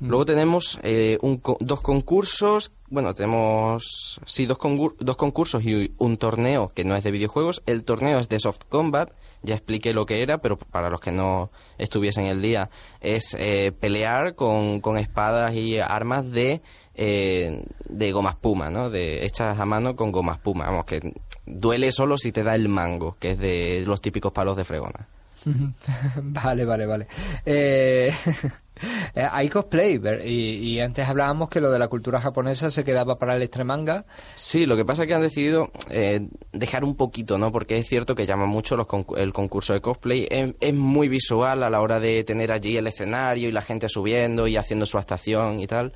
Luego 0.00 0.24
tenemos 0.24 0.78
eh, 0.82 1.18
dos 1.60 1.82
concursos, 1.82 2.72
bueno, 2.88 3.12
tenemos 3.12 4.18
sí 4.24 4.46
dos, 4.46 4.58
dos 4.98 5.16
concursos 5.16 5.62
y 5.62 5.92
un 5.98 6.16
torneo 6.16 6.68
que 6.68 6.84
no 6.84 6.96
es 6.96 7.04
de 7.04 7.10
videojuegos. 7.10 7.62
El 7.66 7.84
torneo 7.84 8.18
es 8.18 8.30
de 8.30 8.40
Soft 8.40 8.62
Combat, 8.70 9.12
ya 9.42 9.54
expliqué 9.54 9.92
lo 9.92 10.06
que 10.06 10.22
era, 10.22 10.38
pero 10.38 10.56
para 10.56 10.88
los 10.88 11.00
que 11.00 11.12
no 11.12 11.50
estuviesen 11.76 12.24
el 12.24 12.40
día, 12.40 12.70
es 13.00 13.36
eh, 13.38 13.72
pelear 13.78 14.34
con, 14.34 14.80
con, 14.80 14.96
espadas 14.96 15.54
y 15.54 15.78
armas 15.78 16.30
de, 16.30 16.62
eh, 16.94 17.62
de 17.86 18.12
goma 18.12 18.30
espuma, 18.30 18.70
¿no? 18.70 18.88
De, 18.88 19.26
hechas 19.26 19.58
a 19.58 19.66
mano 19.66 19.96
con 19.96 20.12
goma 20.12 20.34
espuma, 20.34 20.64
vamos, 20.64 20.86
que 20.86 21.12
duele 21.44 21.92
solo 21.92 22.16
si 22.16 22.32
te 22.32 22.42
da 22.42 22.54
el 22.54 22.70
mango, 22.70 23.16
que 23.20 23.32
es 23.32 23.38
de 23.38 23.84
los 23.86 24.00
típicos 24.00 24.32
palos 24.32 24.56
de 24.56 24.64
fregona. 24.64 25.08
vale, 26.22 26.64
vale, 26.64 26.86
vale. 26.86 27.06
Eh, 27.44 28.12
hay 29.32 29.48
cosplay 29.48 30.00
y, 30.24 30.80
antes 30.80 31.08
hablábamos 31.08 31.48
que 31.48 31.60
lo 31.60 31.70
de 31.70 31.78
la 31.78 31.88
cultura 31.88 32.20
japonesa 32.20 32.70
se 32.70 32.84
quedaba 32.84 33.18
para 33.18 33.36
el 33.36 33.42
extremanga. 33.42 34.04
Sí, 34.34 34.66
lo 34.66 34.76
que 34.76 34.84
pasa 34.84 35.02
es 35.02 35.08
que 35.08 35.14
han 35.14 35.22
decidido 35.22 35.70
eh, 35.88 36.28
dejar 36.52 36.84
un 36.84 36.96
poquito, 36.96 37.38
¿no? 37.38 37.52
Porque 37.52 37.78
es 37.78 37.88
cierto 37.88 38.14
que 38.14 38.26
llama 38.26 38.46
mucho 38.46 38.76
el 39.16 39.32
concurso 39.32 39.72
de 39.72 39.80
cosplay. 39.80 40.26
Es, 40.30 40.74
muy 40.74 41.08
visual 41.08 41.62
a 41.62 41.70
la 41.70 41.80
hora 41.80 41.98
de 41.98 42.24
tener 42.24 42.52
allí 42.52 42.76
el 42.76 42.86
escenario 42.86 43.48
y 43.48 43.52
la 43.52 43.62
gente 43.62 43.88
subiendo 43.88 44.46
y 44.46 44.56
haciendo 44.56 44.86
su 44.86 44.98
actuación 44.98 45.60
y 45.60 45.66
tal. 45.66 45.92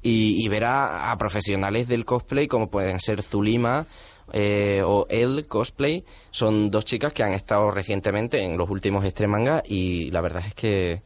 Y, 0.00 0.44
y 0.44 0.48
ver 0.48 0.64
a, 0.64 1.14
profesionales 1.18 1.88
del 1.88 2.04
cosplay 2.04 2.46
como 2.46 2.70
pueden 2.70 3.00
ser 3.00 3.22
Zulima 3.22 3.86
eh, 4.32 4.82
o 4.84 5.06
El 5.08 5.46
Cosplay 5.46 6.04
son 6.30 6.70
dos 6.70 6.84
chicas 6.84 7.12
que 7.12 7.22
han 7.22 7.34
estado 7.34 7.70
recientemente 7.70 8.42
en 8.42 8.56
los 8.56 8.68
últimos 8.70 9.04
Extremanga 9.04 9.62
y 9.66 10.10
la 10.10 10.20
verdad 10.20 10.44
es 10.46 10.54
que, 10.54 11.02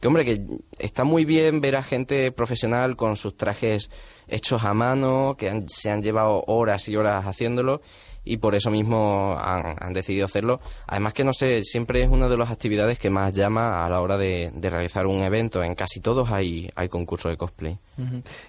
que, 0.00 0.08
hombre, 0.08 0.24
que 0.24 0.40
está 0.78 1.04
muy 1.04 1.24
bien 1.24 1.60
ver 1.60 1.76
a 1.76 1.82
gente 1.82 2.32
profesional 2.32 2.96
con 2.96 3.16
sus 3.16 3.36
trajes 3.36 3.90
hechos 4.26 4.64
a 4.64 4.74
mano, 4.74 5.36
que 5.38 5.64
se 5.68 5.90
han 5.90 6.02
llevado 6.02 6.44
horas 6.46 6.88
y 6.88 6.96
horas 6.96 7.24
haciéndolo 7.26 7.80
y 8.24 8.38
por 8.38 8.54
eso 8.54 8.70
mismo 8.70 9.36
han, 9.38 9.92
decidido 9.92 10.24
hacerlo. 10.24 10.60
Además 10.86 11.12
que 11.12 11.24
no 11.24 11.32
sé, 11.32 11.62
siempre 11.62 12.02
es 12.02 12.08
una 12.08 12.28
de 12.28 12.36
las 12.36 12.50
actividades 12.50 12.98
que 12.98 13.10
más 13.10 13.32
llama 13.32 13.84
a 13.84 13.90
la 13.90 14.00
hora 14.00 14.16
de, 14.16 14.50
realizar 14.62 15.06
un 15.06 15.22
evento. 15.22 15.62
En 15.62 15.74
casi 15.74 16.00
todos 16.00 16.30
hay, 16.30 16.70
hay 16.74 16.88
concursos 16.88 17.30
de 17.30 17.36
cosplay. 17.36 17.78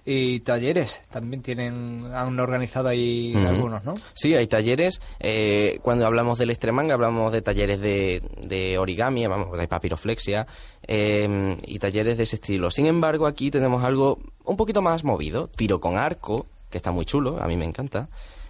Y 0.06 0.40
talleres, 0.40 1.04
también 1.12 1.42
tienen, 1.42 2.10
han 2.14 2.40
organizado 2.40 2.88
ahí 2.88 3.34
algunos, 3.36 3.84
¿no? 3.84 3.94
Sí, 4.14 4.34
hay 4.34 4.48
talleres. 4.48 5.02
Eh, 5.20 5.80
cuando 5.82 6.06
hablamos 6.06 6.40
del 6.40 6.50
Extremanga 6.50 6.94
hablamos 6.94 7.34
de 7.34 7.42
talleres 7.42 7.80
de, 7.82 8.24
de 8.42 8.78
origami, 8.78 9.26
de 9.26 9.68
papiroflexia 9.68 10.48
eh, 10.88 11.58
y 11.66 11.80
talleres 11.80 12.18
de 12.18 12.24
ese 12.24 12.38
estilo. 12.38 12.72
Sin 12.72 12.86
embargo, 12.86 13.28
aquí 13.28 13.52
tenemos 13.52 13.84
algo 13.84 14.20
un 14.46 14.58
poquito 14.58 14.82
más 14.82 15.04
movido, 15.04 15.48
tiro 15.48 15.80
con 15.80 15.98
arco, 15.98 16.46
que 16.70 16.78
está 16.78 16.92
muy 16.92 17.06
chulo, 17.06 17.42
a 17.42 17.48
mí 17.48 17.58
me 17.58 17.66
encanta 17.66 18.08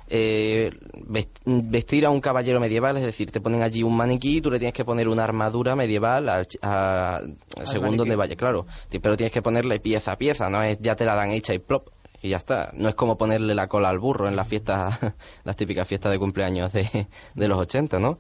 eh, 0.10 0.70
vestir 1.46 2.06
a 2.06 2.10
un 2.10 2.22
caballero 2.22 2.60
medieval, 2.60 2.98
es 2.98 3.04
decir, 3.04 3.32
te 3.32 3.42
ponen 3.42 3.64
allí 3.64 3.84
un 3.84 3.96
maniquí 3.96 4.38
y 4.38 4.42
tú 4.42 4.52
le 4.52 4.60
tienes 4.60 4.74
que 4.74 4.86
poner 4.86 5.08
una 5.08 5.24
armadura 5.24 5.76
medieval 5.76 6.30
a, 6.62 7.22
según 7.64 7.98
donde 7.98 8.16
vaya, 8.16 8.36
claro, 8.36 8.66
pero 9.02 9.18
tienes 9.18 9.32
que 9.32 9.42
ponerle 9.42 9.80
pieza 9.80 10.14
a 10.14 10.18
pieza, 10.18 10.50
no 10.50 10.62
es 10.62 10.80
ya 10.80 10.96
te 10.96 11.06
la 11.06 11.16
dan 11.16 11.32
hecha 11.32 11.54
y 11.54 11.60
plop 11.60 11.90
y 12.22 12.30
ya 12.30 12.38
está. 12.38 12.72
No 12.74 12.90
es 12.90 12.96
como 12.96 13.18
ponerle 13.18 13.54
la 13.54 13.68
cola 13.68 13.90
al 13.90 14.00
burro 14.00 14.28
en 14.28 14.36
las 14.36 14.48
fiestas, 14.48 15.00
las 15.44 15.56
típicas 15.56 15.88
fiestas 15.88 16.12
de 16.12 16.20
cumpleaños 16.20 16.74
de, 16.74 17.08
de 17.36 17.48
los 17.48 17.60
80, 17.60 18.00
¿no? 18.00 18.20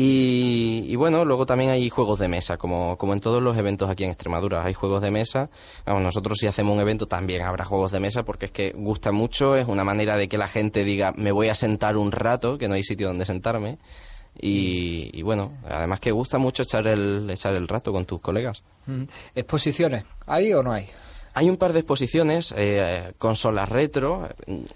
Y, 0.00 0.94
bueno, 0.94 1.24
luego 1.24 1.44
también 1.44 1.70
hay 1.72 1.90
juegos 1.90 2.20
de 2.20 2.28
mesa, 2.28 2.56
como, 2.56 2.96
como 2.96 3.14
en 3.14 3.20
todos 3.20 3.42
los 3.42 3.56
eventos 3.56 3.90
aquí 3.90 4.04
en 4.04 4.10
Extremadura. 4.10 4.64
Hay 4.64 4.72
juegos 4.72 5.02
de 5.02 5.10
mesa. 5.10 5.50
nosotros 5.86 6.38
si 6.38 6.46
hacemos 6.46 6.72
un 6.72 6.80
evento 6.80 7.08
también 7.08 7.42
habrá 7.42 7.64
juegos 7.64 7.90
de 7.90 7.98
mesa 7.98 8.22
porque 8.22 8.46
es 8.46 8.52
que 8.52 8.70
gusta 8.76 9.10
mucho, 9.10 9.56
es 9.56 9.66
una 9.66 9.82
manera 9.82 10.16
de 10.16 10.28
que 10.28 10.38
la 10.38 10.46
gente 10.46 10.84
diga, 10.84 11.12
me 11.16 11.32
voy 11.32 11.48
a 11.48 11.56
sentar 11.56 11.96
un 11.96 12.12
rato, 12.12 12.58
que 12.58 12.68
no 12.68 12.74
hay 12.74 12.84
sitio 12.84 13.08
donde 13.08 13.24
sentarme. 13.24 13.78
Y, 14.40 15.20
bueno, 15.22 15.54
además 15.68 15.98
que 15.98 16.12
gusta 16.12 16.38
mucho 16.38 16.62
echar 16.62 16.86
el, 16.86 17.28
echar 17.28 17.54
el 17.54 17.66
rato 17.66 17.90
con 17.90 18.04
tus 18.04 18.20
colegas. 18.20 18.62
Mm. 18.86 19.02
¿Exposiciones? 19.34 20.04
¿Hay 20.28 20.52
o 20.52 20.62
no 20.62 20.70
hay? 20.70 20.86
Hay 21.34 21.48
un 21.48 21.56
par 21.56 21.72
de 21.72 21.80
exposiciones, 21.80 22.54
eh, 22.56 23.12
consolas 23.18 23.68
retro. 23.68 24.28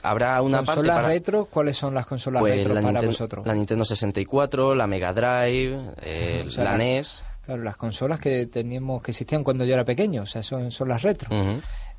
Habrá 0.03 0.41
una 0.43 0.59
¿Consolas 0.59 0.97
parte 0.97 1.09
retro? 1.09 1.47
¿Cuáles 1.47 1.77
son 1.77 1.95
las 1.95 2.07
consolas 2.07 2.41
pues 2.41 2.57
retro 2.57 2.83
para 2.83 3.01
vosotros? 3.01 3.47
La 3.47 3.55
Nintendo 3.55 3.85
64, 3.85 4.75
la 4.75 4.87
Mega 4.87 5.13
Drive, 5.13 5.79
eh, 6.03 6.47
la, 6.57 6.77
NES. 6.77 7.23
Claro, 7.45 7.63
las 7.63 7.77
consolas 7.77 8.21
que 8.21 8.47
teníamos, 8.47 9.03
que 9.03 9.11
existían 9.11 9.43
cuando 9.43 9.65
yo 9.65 9.75
era 9.75 9.85
pequeño, 9.85 10.23
o 10.23 10.27
sea, 10.27 10.43
son, 10.43 10.71
son 10.71 10.89
las 10.89 11.03
retro. 11.03 11.29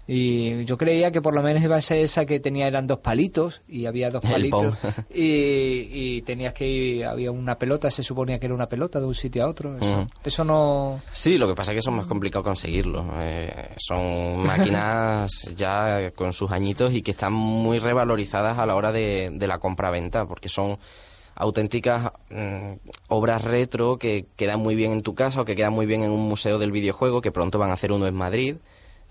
Y 0.06 0.66
yo 0.66 0.78
creía 0.78 1.12
que 1.12 1.22
por 1.22 1.34
lo 1.34 1.42
menos 1.42 1.64
iba 1.64 1.78
a 1.78 1.82
ser 1.82 2.00
esa 2.00 2.26
que 2.26 2.40
tenía, 2.40 2.68
eran 2.68 2.88
dos 2.88 3.00
palitos, 3.00 3.62
y 3.68 3.86
había 3.86 4.10
dos 4.10 4.22
palitos. 4.32 4.76
y, 5.14 6.22
tenías 6.24 6.54
que 6.54 6.68
ir, 6.68 7.06
había 7.06 7.32
una 7.32 7.58
pelota, 7.58 7.90
se 7.90 8.04
suponía 8.04 8.40
que 8.40 8.48
era 8.48 8.56
una 8.56 8.68
pelota 8.68 9.00
de 9.00 9.06
un 9.06 9.16
sitio 9.16 9.44
a 9.44 9.48
otro. 9.48 9.78
Eso, 10.24 10.44
no. 10.44 11.02
Sí, 11.14 11.38
lo 11.38 11.48
que 11.48 11.56
pasa 11.56 11.72
es 11.72 11.76
que 11.76 11.80
eso 11.80 11.90
es 11.90 11.96
más 11.96 12.06
complicado 12.06 12.44
conseguirlo. 12.44 13.06
Eh, 13.20 13.70
son 13.78 14.44
máquinas 14.46 15.50
ya 15.56 16.12
con 16.12 16.34
sus 16.34 16.52
añitos 16.52 16.94
y 16.94 17.02
que 17.02 17.12
están 17.12 17.34
muy 17.34 17.80
revalorizadas 17.80 18.60
a 18.60 18.66
la 18.66 18.76
hora 18.76 18.92
de, 18.92 19.30
de 19.32 19.48
la 19.48 19.60
compra-venta, 19.60 20.26
porque 20.26 20.50
son 20.50 20.78
auténticas 21.36 22.12
mm, 22.30 22.74
obras 23.08 23.44
retro 23.44 23.98
que 23.98 24.28
quedan 24.36 24.60
muy 24.60 24.76
bien 24.76 24.92
en 24.92 25.02
tu 25.02 25.16
casa 25.16 25.42
o 25.42 25.46
que 25.46 25.56
quedan 25.56 25.74
muy 25.74 25.86
bien 25.86 26.04
en 26.04 26.12
un 26.12 26.28
museo 26.28 26.60
del 26.60 26.72
videojuego, 26.72 27.22
que 27.22 27.32
pronto 27.32 27.58
van 27.58 27.72
a 27.72 27.74
hacer 27.74 27.92
uno 27.92 28.06
en 28.06 28.16
Madrid 28.16 28.58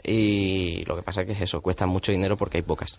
y 0.05 0.85
lo 0.85 0.97
que 0.97 1.03
pasa 1.03 1.21
es 1.21 1.27
que 1.29 1.33
es 1.33 1.41
eso, 1.41 1.61
cuesta 1.61 1.87
mucho 1.87 2.11
dinero 2.11 2.37
porque 2.37 2.59
hay 2.59 2.63
pocas. 2.63 2.99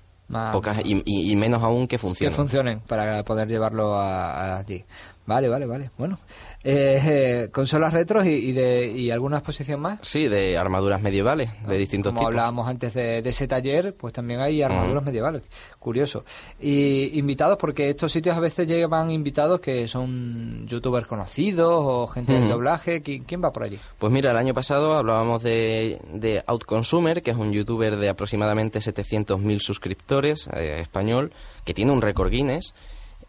pocas 0.51 0.79
Y, 0.85 1.35
menos 1.35 1.61
aún 1.61 1.87
que 1.87 1.97
funcionen. 1.97 2.31
Que 2.31 2.35
funcionen 2.35 2.79
para 2.81 3.23
poder 3.23 3.47
llevarlo 3.47 3.99
allí. 3.99 4.85
Vale, 5.25 5.47
vale, 5.47 5.65
vale. 5.65 5.89
Bueno, 5.97 6.17
eh, 6.63 6.99
eh, 7.45 7.49
consolas 7.51 7.93
retros 7.93 8.25
y, 8.25 8.29
y 8.31 8.51
de 8.51 8.87
y 8.91 9.09
alguna 9.09 9.37
exposición 9.37 9.79
más. 9.79 9.99
Sí, 10.01 10.27
de 10.27 10.57
armaduras 10.57 11.01
medievales, 11.01 11.49
de 11.65 11.77
distintos 11.77 12.11
Como 12.11 12.19
tipos. 12.21 12.31
hablábamos 12.33 12.67
antes 12.67 12.93
de, 12.93 13.21
de 13.21 13.29
ese 13.29 13.47
taller, 13.47 13.95
pues 13.95 14.11
también 14.13 14.41
hay 14.41 14.61
armaduras 14.61 15.03
medievales. 15.05 15.43
Curioso. 15.79 16.25
Y 16.59 17.17
invitados, 17.17 17.57
porque 17.57 17.89
estos 17.89 18.11
sitios 18.11 18.35
a 18.35 18.41
veces 18.41 18.67
llevan 18.67 19.11
invitados 19.11 19.61
que 19.61 19.87
son 19.87 20.67
youtubers 20.67 21.07
conocidos 21.07 21.71
o 21.73 22.07
gente 22.07 22.33
del 22.33 22.43
Ujú. 22.43 22.51
doblaje. 22.53 23.01
¿Qui- 23.01 23.23
¿Quién 23.25 23.41
va 23.41 23.53
por 23.53 23.63
allí? 23.63 23.79
Pues 23.99 24.11
mira, 24.11 24.31
el 24.31 24.37
año 24.37 24.53
pasado 24.53 24.93
hablábamos 24.95 25.41
de, 25.41 25.99
de 26.13 26.43
Outconsumer, 26.47 27.21
que 27.21 27.31
es 27.31 27.37
un 27.37 27.53
youtuber 27.53 27.95
de 27.95 28.09
aproximadamente 28.09 28.79
700.000 28.79 29.59
suscriptores, 29.59 30.49
eh, 30.53 30.79
español, 30.81 31.31
que 31.63 31.73
tiene 31.73 31.91
un 31.93 32.01
récord 32.01 32.29
Guinness. 32.29 32.73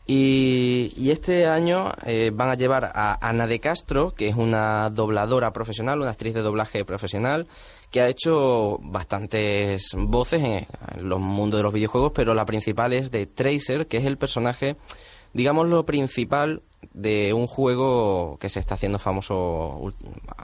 Y, 0.07 1.11
este 1.11 1.47
año 1.47 1.91
eh, 2.05 2.31
van 2.33 2.51
a 2.51 2.55
llevar 2.55 2.93
a 2.95 3.27
Ana 3.27 3.47
de 3.47 3.59
Castro, 3.59 4.11
que 4.15 4.29
es 4.29 4.37
una 4.37 4.91
dobladora 4.91 5.53
profesional, 5.53 6.01
una 6.01 6.11
actriz 6.11 6.35
de 6.35 6.43
doblaje 6.43 6.85
profesional, 6.85 7.47
que 7.91 8.03
ha 8.03 8.09
hecho 8.09 8.79
bastantes 8.83 9.93
voces 9.97 10.43
en, 10.43 10.67
los 10.99 11.21
mundos 11.21 11.59
de 11.59 11.63
los 11.63 11.73
videojuegos, 11.73 12.13
pero 12.15 12.35
la 12.35 12.45
principal 12.45 12.93
es 12.93 13.11
de 13.11 13.27
Tracer, 13.27 13.87
que 13.87 13.97
es 13.97 14.05
el 14.05 14.19
personaje, 14.19 14.77
digamos, 15.33 15.69
lo 15.69 15.87
principal 15.87 16.63
de 16.93 17.33
un 17.33 17.47
juego 17.47 18.37
que 18.39 18.51
se 18.51 18.61
está 18.61 18.75
haciendo 18.75 18.99
famoso 18.99 19.91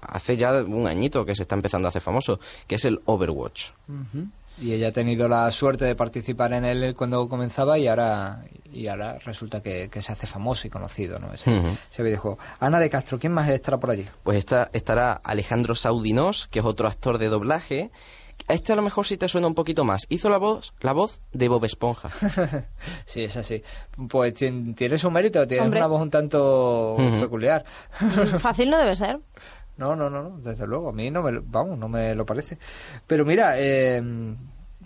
hace 0.00 0.38
ya 0.38 0.62
un 0.62 0.86
añito 0.86 1.26
que 1.26 1.34
se 1.34 1.42
está 1.42 1.54
empezando 1.54 1.86
a 1.86 1.90
hacer 1.90 2.00
famoso, 2.00 2.40
que 2.66 2.76
es 2.76 2.84
el 2.86 3.00
Overwatch. 3.04 3.72
Y 4.58 4.72
ella 4.74 4.88
ha 4.88 4.92
tenido 4.92 5.26
la 5.28 5.50
suerte 5.52 5.84
de 5.86 5.94
participar 5.94 6.52
en 6.52 6.64
él 6.64 6.94
cuando 6.94 7.28
comenzaba 7.28 7.78
y 7.78 7.88
ahora 7.88 8.44
y 8.72 8.86
ahora 8.88 9.18
resulta 9.24 9.62
que, 9.62 9.88
que 9.90 10.00
se 10.02 10.12
hace 10.12 10.26
famoso 10.26 10.66
y 10.66 10.70
conocido, 10.70 11.18
¿no? 11.18 11.32
Ese, 11.32 11.50
Ujú. 11.50 11.68
ese 11.90 12.02
videojuego. 12.02 12.38
Ana 12.60 12.78
de 12.78 12.88
Castro, 12.90 13.18
¿quién 13.18 13.32
más 13.32 13.48
estará 13.48 13.78
por 13.78 13.90
allí? 13.90 14.06
Pues 14.22 14.38
está, 14.38 14.70
estará 14.72 15.12
Alejandro 15.12 15.74
Saudinos, 15.74 16.46
que 16.48 16.58
es 16.60 16.64
otro 16.64 16.86
actor 16.88 17.18
de 17.18 17.28
doblaje. 17.28 17.90
A 18.48 18.54
este 18.54 18.72
a 18.72 18.76
lo 18.76 18.82
mejor 18.82 19.06
sí 19.06 19.16
te 19.16 19.28
suena 19.28 19.46
un 19.46 19.54
poquito 19.54 19.84
más. 19.84 20.02
Hizo 20.08 20.28
la 20.30 20.38
voz, 20.38 20.72
la 20.80 20.92
voz 20.92 21.20
de 21.32 21.48
Bob 21.48 21.64
Esponja. 21.64 22.10
sí, 23.06 23.22
es 23.24 23.36
así. 23.36 23.62
Pues 24.08 24.34
tien- 24.34 24.74
tiene 24.74 24.98
su 24.98 25.10
mérito, 25.10 25.46
tiene 25.46 25.64
Hombre. 25.64 25.80
una 25.80 25.86
voz 25.86 26.02
un 26.02 26.10
tanto 26.10 26.96
peculiar. 27.20 27.64
Fácil 28.38 28.70
no 28.70 28.78
debe 28.78 28.94
ser. 28.94 29.18
No, 29.80 29.96
no, 29.96 30.08
no, 30.10 30.22
no, 30.22 30.38
desde 30.38 30.66
luego, 30.66 30.90
a 30.90 30.92
mí 30.92 31.10
no 31.10 31.22
me, 31.22 31.32
lo- 31.32 31.42
vamos, 31.44 31.78
no 31.78 31.88
me 31.88 32.14
lo 32.14 32.24
parece. 32.26 32.58
Pero 33.06 33.24
mira, 33.24 33.54
eh, 33.56 34.02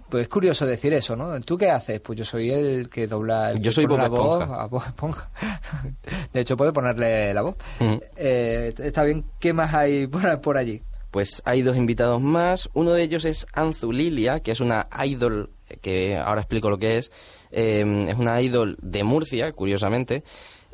pues 0.09 0.23
es 0.23 0.29
curioso 0.29 0.65
decir 0.65 0.95
eso, 0.95 1.17
¿no? 1.17 1.39
¿Tú 1.41 1.59
qué 1.59 1.69
haces? 1.71 2.01
Pues 2.01 2.17
yo 2.19 2.25
soy 2.25 2.51
el 2.51 2.89
que 2.89 3.07
dobla... 3.09 3.51
el 3.51 3.61
Yo 3.61 3.73
soy 3.73 3.87
Bob 3.87 4.09
voz 4.09 4.43
a 4.49 4.67
Bob 4.67 4.83
Esponja. 4.87 5.31
De 6.33 6.41
hecho, 6.41 6.57
puede 6.57 6.73
ponerle 6.73 7.35
la 7.35 7.43
voz. 7.43 7.57
Ujú. 7.81 8.01
Eh, 8.17 8.73
está 8.79 9.03
bien, 9.03 9.25
¿qué 9.41 9.53
más 9.53 9.75
hay 9.75 10.07
por, 10.07 10.41
por 10.41 10.57
allí? 10.57 10.81
Pues 11.11 11.43
hay 11.45 11.63
dos 11.63 11.77
invitados 11.77 12.21
más. 12.21 12.71
Uno 12.75 12.93
de 12.93 13.03
ellos 13.03 13.25
es 13.25 13.47
Anzu 13.53 13.93
Lilia, 13.93 14.41
que 14.41 14.53
es 14.53 14.61
una 14.61 14.87
idol, 15.05 15.51
que 15.81 16.17
ahora 16.17 16.41
explico 16.43 16.71
lo 16.71 16.79
que 16.79 16.99
es. 16.99 17.11
Eh, 17.51 18.07
es 18.09 18.17
una 18.17 18.41
idol 18.43 18.77
de 18.83 19.05
Murcia, 19.05 19.53
curiosamente. 19.53 20.23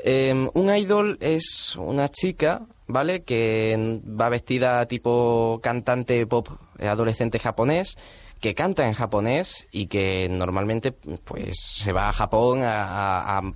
Eh, 0.02 0.48
un 0.54 0.74
idol 0.74 1.18
es 1.20 1.76
una 1.76 2.08
chica, 2.08 2.62
¿vale? 2.90 3.22
Que 3.24 4.00
va 4.04 4.28
vestida 4.28 4.86
tipo 4.86 5.60
cantante 5.62 6.26
pop 6.26 6.48
adolescente 6.78 7.38
japonés, 7.38 7.96
que 8.40 8.54
canta 8.54 8.86
en 8.86 8.94
japonés 8.94 9.66
y 9.70 9.86
que 9.86 10.28
normalmente 10.30 10.92
pues 10.92 11.58
se 11.60 11.92
va 11.92 12.08
a 12.08 12.12
Japón 12.12 12.60
a, 12.62 13.38
a- 13.38 13.52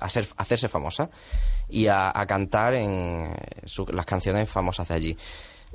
a- 0.00 0.08
ser- 0.08 0.26
hacerse 0.36 0.68
famosa 0.68 1.08
y 1.68 1.86
a, 1.86 2.10
a 2.14 2.26
cantar 2.26 2.74
en 2.74 3.34
su- 3.64 3.86
las 3.86 4.06
canciones 4.06 4.48
famosas 4.50 4.88
de 4.88 4.94
allí. 4.94 5.16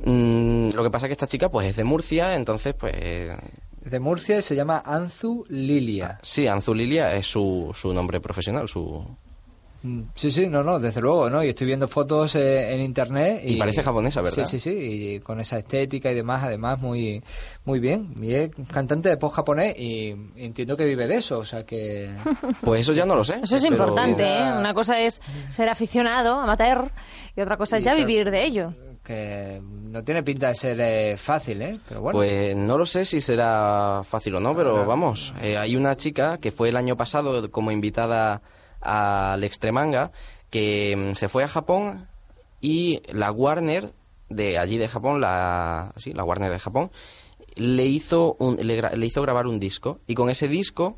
Mm, 0.06 0.70
lo 0.74 0.84
que 0.84 0.90
pasa 0.90 1.06
es 1.06 1.10
que 1.10 1.14
esta 1.14 1.28
chica 1.28 1.50
pues 1.50 1.68
es 1.68 1.76
de 1.76 1.84
Murcia, 1.84 2.36
entonces 2.36 2.74
pues 2.74 2.94
De 2.96 4.00
Murcia 4.00 4.40
y 4.40 4.42
se 4.42 4.56
llama 4.56 4.82
Anzu 4.86 5.46
Lilia. 5.50 6.20
sí, 6.22 6.48
Anzu 6.48 6.74
Lilia 6.74 7.12
es 7.14 7.28
su, 7.28 7.72
su 7.74 7.94
nombre 7.94 8.20
profesional, 8.22 8.68
su 8.68 9.06
Sí, 10.16 10.32
sí, 10.32 10.50
no, 10.50 10.62
no, 10.64 10.78
desde 10.80 11.00
luego, 11.00 11.30
¿no? 11.30 11.42
Y 11.44 11.50
estoy 11.50 11.68
viendo 11.68 11.88
fotos 11.88 12.36
eh, 12.36 12.74
en 12.74 12.82
internet 12.82 13.42
y... 13.46 13.54
Y 13.54 13.58
parece 13.58 13.82
japonesa, 13.82 14.22
¿verdad? 14.22 14.44
Sí, 14.44 14.60
sí, 14.60 14.60
sí, 14.60 14.78
y 14.78 15.20
con 15.22 15.40
esa 15.40 15.58
estética 15.58 16.12
y 16.12 16.16
demás, 16.16 16.44
además, 16.44 16.82
muy 16.82 17.24
muy 17.64 17.80
bien. 17.80 18.14
Y 18.22 18.34
es 18.34 18.52
cantante 18.72 19.08
de 19.08 19.18
pop 19.18 19.32
japonés 19.32 19.76
y 19.80 20.10
entiendo 20.36 20.76
que 20.76 20.86
vive 20.86 21.08
de 21.08 21.16
eso, 21.16 21.40
o 21.40 21.46
sea 21.46 21.66
que... 21.66 22.14
pues 22.62 22.82
eso 22.82 22.94
ya 22.94 23.06
no 23.06 23.16
lo 23.16 23.24
sé. 23.24 23.40
Eso 23.42 23.56
es 23.56 23.62
pero- 23.62 23.76
importante, 23.76 24.24
¿eh? 24.24 24.52
Una 24.58 24.74
cosa 24.74 25.00
es 25.00 25.22
ser 25.50 25.70
aficionado, 25.70 26.36
amateur, 26.40 26.92
y 27.38 27.42
otra 27.42 27.56
cosa 27.56 27.78
es 27.78 27.84
ya 27.84 27.94
vivir 27.94 28.30
de 28.32 28.44
ello. 28.46 28.74
que 29.04 29.62
no 29.64 30.04
tiene 30.04 30.24
pinta 30.24 30.50
de 30.50 30.56
ser 30.56 30.80
eh, 30.82 31.16
fácil, 31.18 31.62
¿eh? 31.62 31.80
Pero 31.88 32.02
bueno. 32.02 32.20
Pues 32.20 32.54
no 32.56 32.78
lo 32.78 32.86
sé 32.86 33.06
si 33.06 33.22
será 33.22 34.02
fácil 34.04 34.36
o 34.36 34.40
no, 34.42 34.54
pero 34.56 34.86
vamos, 34.86 35.34
eh, 35.42 35.58
hay 35.58 35.76
una 35.78 35.96
chica 35.96 36.38
que 36.38 36.52
fue 36.52 36.68
el 36.70 36.76
año 36.76 36.98
pasado 36.98 37.50
como 37.50 37.72
invitada 37.72 38.42
al 38.82 39.44
Extremanga 39.44 40.12
que 40.50 40.96
mm, 40.96 41.14
se 41.16 41.30
fue 41.30 41.44
a 41.44 41.48
Japón 41.48 42.08
y 42.62 43.02
la 43.14 43.32
Warner 43.32 43.92
de 44.30 44.58
allí 44.58 44.78
de 44.78 44.88
Japón, 44.88 45.22
la 45.22 45.94
sí, 45.98 46.14
la 46.14 46.24
Warner 46.24 46.52
de 46.52 46.60
Japón 46.60 46.92
le 47.56 47.86
hizo 47.86 48.36
un- 48.40 48.58
le, 48.58 49.06
hizo 49.06 49.22
grabar 49.22 49.48
un 49.48 49.60
disco. 49.60 50.00
Y 50.08 50.16
con 50.16 50.30
ese 50.30 50.48
disco 50.48 50.98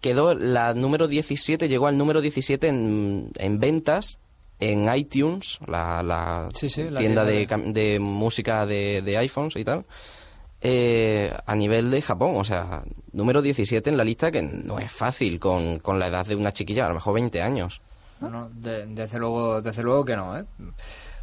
quedó 0.00 0.34
la 0.34 0.74
número 0.74 1.08
17, 1.08 1.68
llegó 1.68 1.86
al 1.88 1.98
número 1.98 2.20
17 2.20 2.68
en, 2.68 3.30
en 3.36 3.58
ventas 3.60 4.18
en 4.60 4.92
iTunes, 4.92 5.58
la, 5.66 6.02
la 6.02 6.48
Sí, 6.54 6.68
sí, 6.68 6.88
la 6.88 6.98
tienda 7.00 7.24
de, 7.24 7.46
de 7.72 8.00
música 8.00 8.66
de, 8.66 9.02
de 9.02 9.18
iPhones 9.18 9.54
y 9.56 9.64
tal, 9.64 9.84
eh, 10.60 11.32
a 11.46 11.54
nivel 11.54 11.90
de 11.90 12.02
Japón, 12.02 12.32
o 12.36 12.44
sea, 12.44 12.82
número 13.12 13.40
17 13.42 13.90
en 13.90 13.96
la 13.96 14.04
lista 14.04 14.30
que 14.30 14.42
no 14.42 14.78
es 14.78 14.90
fácil 14.92 15.38
con, 15.38 15.78
con 15.78 15.98
la 15.98 16.08
edad 16.08 16.26
de 16.26 16.34
una 16.36 16.52
chiquilla, 16.52 16.86
a 16.86 16.88
lo 16.88 16.94
mejor 16.94 17.14
20 17.14 17.40
años. 17.42 17.80
No, 18.20 18.28
no, 18.28 18.48
de- 18.52 18.86
desde 18.86 19.18
luego 19.18 19.62
desde 19.62 19.82
luego 19.82 20.04
que 20.04 20.16
no, 20.16 20.36
¿eh? 20.36 20.44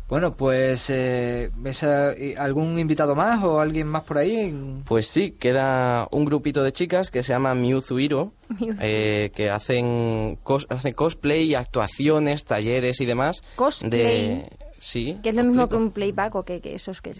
Bueno, 0.08 0.36
pues 0.38 0.90
eh, 0.92 1.50
esa- 1.66 2.14
y- 2.18 2.36
¿algún 2.36 2.78
invitado 2.78 3.16
más 3.16 3.44
o 3.44 3.60
alguien 3.60 3.88
más 3.88 4.04
por 4.04 4.20
ahí? 4.20 4.54
Pues 4.86 5.08
sí, 5.08 5.32
queda 5.32 6.08
un 6.12 6.26
grupito 6.26 6.64
de 6.64 6.72
chicas 6.72 7.10
que 7.10 7.24
se 7.24 7.34
llama 7.34 7.56
Mewtwo 7.56 8.32
eh, 8.80 9.32
que 9.36 9.50
hacen, 9.50 10.38
cos- 10.44 10.68
hacen 10.70 10.94
cosplay, 10.94 11.56
actuaciones, 11.56 12.46
talleres 12.46 13.02
y 13.02 13.06
demás. 13.06 13.42
Cosplay. 13.56 13.90
De, 13.90 14.50
sí. 14.78 15.20
Que 15.24 15.30
es 15.30 15.36
lo 15.36 15.44
mismo 15.44 15.68
que 15.68 15.76
un 15.76 15.90
playback 15.92 16.36
o 16.36 16.44
que, 16.44 16.62
que 16.62 16.76
eso 16.76 16.92
es 16.92 17.02
que 17.02 17.12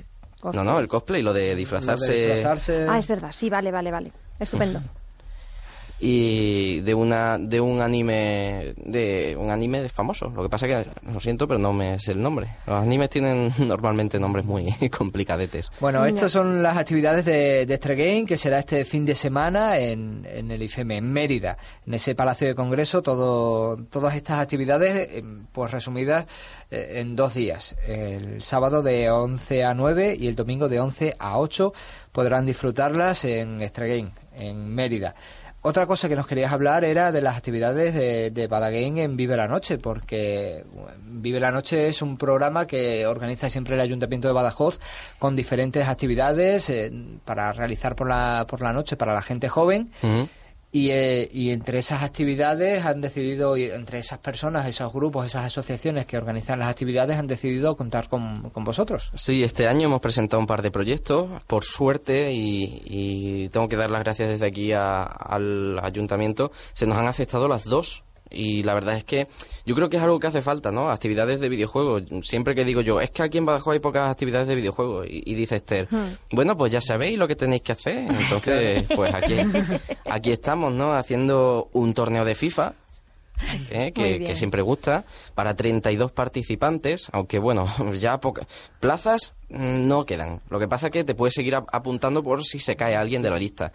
No, 0.54 0.64
no, 0.64 0.80
el 0.80 0.88
cosplay, 0.88 1.22
lo 1.22 1.34
de 1.34 1.52
Lo 1.52 1.56
disfrazarse. 1.56 2.12
de 2.12 2.36
disfrazarse- 2.44 2.88
Ah, 2.90 2.98
es 2.98 3.08
verdad, 3.08 3.32
sí, 3.32 3.50
vale, 3.50 3.72
vale, 3.72 3.92
vale. 3.92 4.12
Estupendo. 4.40 4.82
y 6.00 6.82
de 6.82 6.94
una 6.94 7.38
de 7.38 7.62
un 7.62 7.82
anime 7.82 8.74
de 8.78 9.36
un 9.40 9.50
anime 9.50 9.88
famoso 9.90 10.30
lo 10.30 10.44
que 10.44 10.50
pasa 10.50 10.68
que 10.68 10.86
lo 11.12 11.20
siento 11.20 11.48
pero 11.48 11.58
no 11.58 11.72
me 11.72 12.00
sé 12.00 12.12
el 12.12 12.22
nombre 12.22 12.48
los 12.68 12.82
animes 12.82 13.10
tienen 13.10 13.54
normalmente 13.60 14.20
nombres 14.20 14.46
muy 14.46 14.74
complicadetes 14.98 15.72
Bueno, 15.80 16.06
estas 16.06 16.32
son 16.32 16.62
las 16.62 16.78
actividades 16.78 17.26
de, 17.26 17.66
de 17.66 17.74
Extra 17.74 17.94
Game 17.94 18.26
que 18.26 18.38
será 18.38 18.60
este 18.60 18.86
fin 18.86 19.06
de 19.06 19.16
semana 19.16 19.78
en, 19.78 20.28
en 20.30 20.52
el 20.52 20.62
IFEM, 20.64 20.92
en 20.92 21.12
Mérida, 21.12 21.58
en 21.86 21.94
ese 21.94 22.16
Palacio 22.16 22.48
de 22.48 22.56
Congreso. 22.56 23.02
Todo, 23.02 23.78
todas 23.86 24.16
estas 24.16 24.40
actividades, 24.40 24.96
eh, 24.96 25.24
pues 25.52 25.72
resumidas 25.72 26.26
eh, 26.72 27.00
en 27.00 27.16
dos 27.16 27.34
días. 27.34 27.76
El 27.88 28.44
sábado 28.44 28.82
de 28.82 29.10
11 29.10 29.64
a 29.64 29.74
9 29.74 30.18
y 30.20 30.28
el 30.28 30.36
domingo 30.36 30.70
de 30.70 30.80
11 30.80 31.16
a 31.20 31.38
8 31.38 31.74
podrán 32.12 32.46
disfrutarlas 32.46 33.26
en 33.26 33.62
Extra 33.62 33.88
Game, 33.88 34.10
en 34.34 34.68
Mérida. 34.68 35.16
Otra 35.68 35.88
cosa 35.88 36.08
que 36.08 36.16
nos 36.16 36.28
querías 36.28 36.54
hablar 36.54 36.84
era 36.86 37.12
de 37.12 37.24
las 37.24 37.38
actividades 37.38 37.96
de, 37.96 38.30
de 38.30 39.02
en 39.04 39.18
Vive 39.18 39.36
la 39.36 39.48
Noche, 39.48 39.80
porque 39.80 40.64
Vive 41.08 41.40
la 41.40 41.50
Noche 41.50 41.88
es 41.88 42.04
un 42.04 42.18
programa 42.18 42.68
que 42.68 43.08
organiza 43.08 43.50
siempre 43.50 43.74
el 43.74 43.82
Ayuntamiento 43.82 44.28
de 44.28 44.36
Badajoz 44.36 44.80
con 45.18 45.36
diferentes 45.36 45.88
actividades 45.88 46.70
eh, 46.70 46.92
para 47.26 47.52
realizar 47.52 47.96
por 47.96 48.08
la, 48.08 48.46
por 48.48 48.62
la 48.62 48.74
noche 48.74 48.96
para 48.96 49.16
la 49.16 49.24
gente 49.24 49.50
joven. 49.50 49.90
Y, 50.76 50.90
eh, 50.92 51.30
y 51.32 51.52
entre 51.52 51.80
esas 51.80 52.04
actividades 52.04 52.84
han 52.84 53.00
decidido, 53.00 53.56
entre 53.56 54.00
esas 54.00 54.20
personas, 54.20 54.66
esos 54.68 54.92
grupos, 54.92 55.26
esas 55.26 55.46
asociaciones 55.46 56.06
que 56.06 56.18
organizan 56.18 56.60
las 56.60 56.68
actividades 56.68 57.16
han 57.16 57.28
decidido 57.28 57.78
contar 57.78 58.10
con, 58.10 58.50
con 58.50 58.66
vosotros. 58.66 59.10
Sí, 59.16 59.42
este 59.42 59.70
año 59.70 59.86
hemos 59.88 60.02
presentado 60.02 60.42
un 60.42 60.48
par 60.48 60.62
de 60.62 60.72
proyectos, 60.72 61.30
por 61.48 61.64
suerte, 61.64 62.34
y, 62.34 62.82
y 62.86 63.48
tengo 63.50 63.70
que 63.70 63.78
dar 63.78 63.90
las 63.90 64.04
gracias 64.04 64.28
desde 64.28 64.48
aquí 64.48 64.74
a- 64.74 65.04
al 65.04 65.80
ayuntamiento. 65.82 66.52
Se 66.74 66.86
nos 66.86 66.98
han 66.98 67.08
aceptado 67.08 67.48
las 67.48 67.64
dos. 67.64 68.04
Y 68.32 68.64
la 68.64 68.74
verdad 68.74 68.98
es 68.98 69.04
que 69.04 69.28
yo 69.66 69.76
creo 69.76 69.90
que 69.90 69.98
es 69.98 70.04
algo 70.04 70.20
que 70.20 70.28
hace 70.28 70.42
falta, 70.42 70.72
¿no? 70.72 70.90
Actividades 70.90 71.40
de 71.40 71.48
videojuegos. 71.48 72.04
Siempre 72.24 72.56
que 72.56 72.66
digo 72.66 72.82
yo, 72.82 73.00
es 73.00 73.10
que 73.12 73.24
aquí 73.24 73.38
en 73.38 73.46
Badajoz 73.46 73.74
hay 73.74 73.80
pocas 73.80 74.10
actividades 74.10 74.48
de 74.48 74.56
videojuegos. 74.56 75.08
Y, 75.10 75.24
y 75.26 75.36
dice 75.36 75.58
Esther, 75.58 75.88
bueno, 76.32 76.58
pues 76.58 76.72
ya 76.72 76.82
sabéis 76.82 77.18
lo 77.18 77.28
que 77.28 77.36
tenéis 77.36 77.62
que 77.62 77.72
hacer. 77.74 77.98
Entonces, 78.10 78.84
pues 78.96 79.14
aquí, 79.14 79.36
aquí 80.10 80.32
estamos, 80.32 80.74
¿no? 80.74 80.94
Haciendo 80.94 81.70
un 81.74 81.94
torneo 81.94 82.26
de 82.26 82.36
FIFA 82.36 82.74
¿eh? 83.70 83.92
Que, 83.94 84.34
siempre 84.36 84.62
gusta, 84.62 85.04
para 85.34 85.56
32 85.56 86.12
participantes, 86.12 87.08
aunque 87.12 87.38
bueno, 87.40 87.68
ya 88.00 88.18
pocas 88.20 88.48
plazas 88.80 89.34
mm, 89.50 89.88
no 89.88 90.06
quedan. 90.06 90.42
Lo 90.50 90.58
que 90.60 90.68
pasa 90.68 90.88
es 90.88 90.94
que 90.94 91.04
te 91.04 91.16
puedes 91.16 91.34
seguir 91.34 91.56
ap- 91.56 91.68
apuntando 91.72 92.24
por 92.24 92.44
si 92.44 92.60
se 92.60 92.76
cae 92.76 92.96
alguien 92.96 93.22
de 93.22 93.30
la 93.30 93.38
lista. 93.38 93.72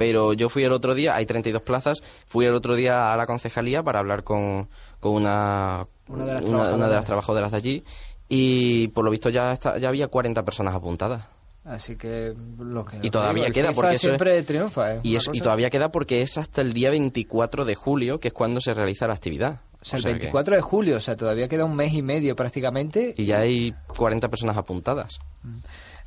Pero 0.00 0.32
yo 0.32 0.48
fui 0.48 0.64
el 0.64 0.72
otro 0.72 0.94
día, 0.94 1.14
hay 1.14 1.26
32 1.26 1.60
plazas, 1.60 2.02
fui 2.26 2.46
el 2.46 2.54
otro 2.54 2.74
día 2.74 3.12
a 3.12 3.16
la 3.18 3.26
concejalía 3.26 3.82
para 3.82 3.98
hablar 3.98 4.24
con, 4.24 4.70
con 4.98 5.12
una, 5.12 5.86
Una 6.08 6.24
de 6.24 6.32
las 6.32 6.42
una- 6.42 6.48
una 6.50 6.64
de 6.64 6.70
trabajadoras. 6.70 6.90
las 6.96 7.04
trabajadoras 7.04 7.50
de 7.50 7.56
allí 7.58 7.84
y 8.26 8.88
por 8.88 9.04
lo 9.04 9.10
visto 9.10 9.28
ya, 9.28 9.52
está, 9.52 9.76
ya 9.76 9.88
había 9.90 10.08
40 10.08 10.42
personas 10.42 10.74
apuntadas. 10.74 11.24
Así 11.66 11.96
que 11.96 12.32
lo 12.58 12.82
que 12.86 12.96
Y 13.02 13.10
todavía 13.10 13.50
queda, 13.50 13.68
FIFA 13.68 13.74
porque 13.74 13.88
eso 13.96 13.96
es- 13.96 14.00
siempre 14.12 14.42
triunfa. 14.44 14.94
¿eh? 14.94 15.00
Y, 15.02 15.16
es- 15.16 15.28
y 15.30 15.40
todavía 15.42 15.68
queda 15.68 15.92
porque 15.92 16.22
es 16.22 16.38
hasta 16.38 16.62
el 16.62 16.72
día 16.72 16.88
24 16.88 17.66
de 17.66 17.74
julio, 17.74 18.20
que 18.20 18.28
es 18.28 18.34
cuando 18.34 18.62
se 18.62 18.72
realiza 18.72 19.06
la 19.06 19.12
actividad. 19.12 19.60
O 19.82 19.84
sea, 19.84 19.98
el 19.98 20.02
sea 20.04 20.12
que- 20.12 20.18
24 20.20 20.56
de 20.56 20.62
julio, 20.62 20.96
o 20.96 21.00
sea, 21.00 21.14
todavía 21.14 21.46
queda 21.48 21.66
un 21.66 21.76
mes 21.76 21.92
y 21.92 22.00
medio 22.00 22.34
prácticamente. 22.34 23.12
y 23.18 23.26
ya 23.26 23.40
hay 23.40 23.74
40 23.94 24.28
personas 24.30 24.56
apuntadas. 24.56 25.18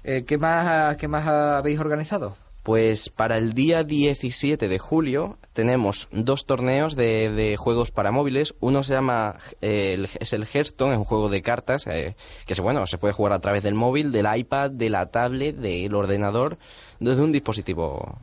Eh, 0.03 0.23
¿qué, 0.25 0.39
más, 0.39 0.97
¿Qué 0.97 1.07
más 1.07 1.27
habéis 1.27 1.79
organizado? 1.79 2.35
Pues 2.63 3.09
para 3.09 3.37
el 3.37 3.51
día 3.53 3.83
17 3.83 4.69
de 4.69 4.79
julio 4.79 5.37
tenemos 5.51 6.07
dos 6.11 6.45
torneos 6.45 6.95
de, 6.95 7.29
de 7.29 7.57
juegos 7.57 7.91
para 7.91 8.11
móviles. 8.11 8.55
Uno 8.61 8.83
se 8.83 8.93
llama, 8.93 9.35
eh, 9.61 9.93
el- 9.95 10.09
es 10.19 10.31
el 10.31 10.45
Hearthstone, 10.45 10.93
es 10.93 10.97
un 10.97 11.03
juego 11.03 11.27
de 11.27 11.41
cartas 11.41 11.85
eh, 11.87 12.15
que 12.45 12.55
se, 12.55 12.61
bueno, 12.61 12.87
se 12.87 12.97
puede 12.97 13.13
jugar 13.13 13.33
a 13.33 13.39
través 13.39 13.63
del 13.63 13.73
móvil, 13.73 14.13
del 14.13 14.27
iPad, 14.33 14.71
de 14.71 14.89
la 14.89 15.07
tablet, 15.07 15.57
del 15.57 15.93
ordenador, 15.93 16.57
desde 17.01 17.21
un 17.21 17.33
dispositivo 17.33 18.17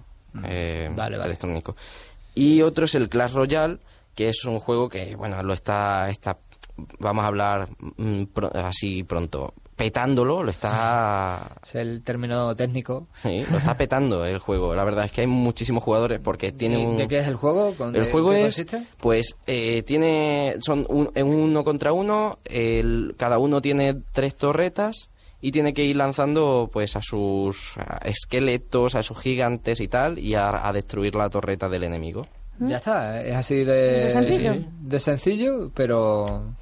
eh, 0.44 0.90
vale, 0.96 1.18
vale. 1.18 1.28
electrónico. 1.28 1.76
Y 2.34 2.62
otro 2.62 2.86
es 2.86 2.94
el 2.94 3.10
Clash 3.10 3.32
Royale, 3.34 3.78
que 4.14 4.30
es 4.30 4.44
un 4.46 4.58
juego 4.58 4.88
que, 4.88 5.16
bueno, 5.16 5.42
lo 5.42 5.52
está, 5.52 6.08
está 6.08 6.38
vamos 6.98 7.24
a 7.24 7.26
hablar 7.26 7.68
mm, 7.98 8.24
pro- 8.32 8.50
así 8.54 9.02
pronto, 9.04 9.52
petándolo, 9.84 10.42
lo 10.42 10.50
está 10.50 11.52
Es 11.64 11.74
el 11.74 12.02
término 12.02 12.54
técnico. 12.54 13.08
Sí, 13.22 13.42
lo 13.50 13.56
está 13.56 13.74
petando 13.76 14.24
el 14.26 14.38
juego. 14.38 14.74
La 14.74 14.84
verdad 14.84 15.06
es 15.06 15.12
que 15.12 15.22
hay 15.22 15.26
muchísimos 15.26 15.82
jugadores 15.82 16.20
porque 16.22 16.52
tiene 16.52 16.82
¿Y 16.82 16.86
un... 16.86 16.96
¿De 16.98 17.08
qué 17.08 17.18
es 17.20 17.26
el 17.28 17.36
juego? 17.36 17.74
¿Con- 17.74 17.96
El 17.96 18.04
de- 18.04 18.10
juego 18.12 18.30
qué 18.30 18.36
es, 18.36 18.42
consiste? 18.56 18.84
pues, 18.98 19.36
eh, 19.46 19.82
tiene, 19.84 20.56
son 20.60 20.84
un, 20.90 21.10
en 21.14 21.26
uno 21.26 21.64
contra 21.64 21.92
uno, 21.94 22.38
el- 22.44 23.14
cada 23.16 23.38
uno 23.38 23.62
tiene 23.62 23.96
tres 24.12 24.36
torretas 24.36 25.08
y 25.40 25.50
tiene 25.52 25.72
que 25.72 25.84
ir 25.84 25.96
lanzando, 25.96 26.68
pues, 26.70 26.94
a 26.96 27.00
sus 27.02 27.74
esqueletos, 28.04 28.94
a 28.94 29.00
esos 29.00 29.18
gigantes 29.18 29.80
y 29.80 29.88
tal, 29.88 30.18
y 30.18 30.34
a, 30.34 30.68
a 30.68 30.72
destruir 30.74 31.14
la 31.14 31.30
torreta 31.30 31.68
del 31.70 31.84
enemigo. 31.84 32.26
Ya 32.58 32.76
está, 32.76 33.22
es 33.22 33.34
así 33.34 33.64
de, 33.64 34.04
¿De 34.04 34.10
sencillo? 34.10 34.54
de 34.82 35.00
sencillo, 35.00 35.70
pero 35.74 36.56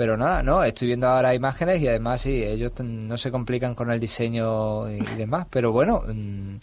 pero 0.00 0.16
nada, 0.16 0.42
no, 0.42 0.64
estoy 0.64 0.86
viendo 0.86 1.06
ahora 1.06 1.34
imágenes 1.34 1.78
y 1.82 1.86
además 1.86 2.22
sí, 2.22 2.42
ellos 2.42 2.72
no 2.80 3.18
se 3.18 3.30
complican 3.30 3.74
con 3.74 3.90
el 3.90 4.00
diseño 4.00 4.90
y, 4.90 4.94
y 4.94 5.14
demás, 5.14 5.46
pero 5.50 5.72
bueno, 5.72 6.02
mm, 6.06 6.54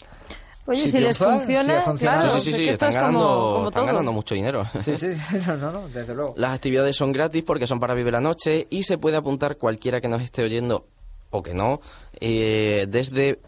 Oye, 0.66 0.82
Si 0.82 0.90
si, 0.90 0.98
les 0.98 1.16
funciona, 1.16 1.84
si 1.84 1.98
claro, 1.98 2.40
sí, 2.40 2.50
sí, 2.50 2.56
sí, 2.56 2.68
están, 2.68 2.90
como, 2.90 3.00
ganando, 3.04 3.20
como 3.28 3.68
están 3.68 3.82
todo. 3.82 3.86
ganando 3.86 4.12
mucho 4.12 4.34
dinero. 4.34 4.64
sí, 4.82 4.96
sí, 4.96 5.12
no, 5.46 5.56
no, 5.56 5.70
no, 5.70 5.88
desde 5.88 6.16
luego. 6.16 6.34
Las 6.36 6.52
actividades 6.52 6.96
son 6.96 7.12
gratis 7.12 7.44
porque 7.44 7.68
son 7.68 7.78
para 7.78 7.94
Vive 7.94 8.10
la 8.10 8.20
Noche 8.20 8.66
y 8.70 8.82
se 8.82 8.98
puede 8.98 9.16
apuntar 9.16 9.56
cualquiera 9.56 10.00
que 10.00 10.08
nos 10.08 10.20
esté 10.20 10.42
oyendo 10.42 10.88
o 11.30 11.40
que 11.40 11.54
no 11.54 11.78
eh, 12.20 12.86
desde 12.88 13.38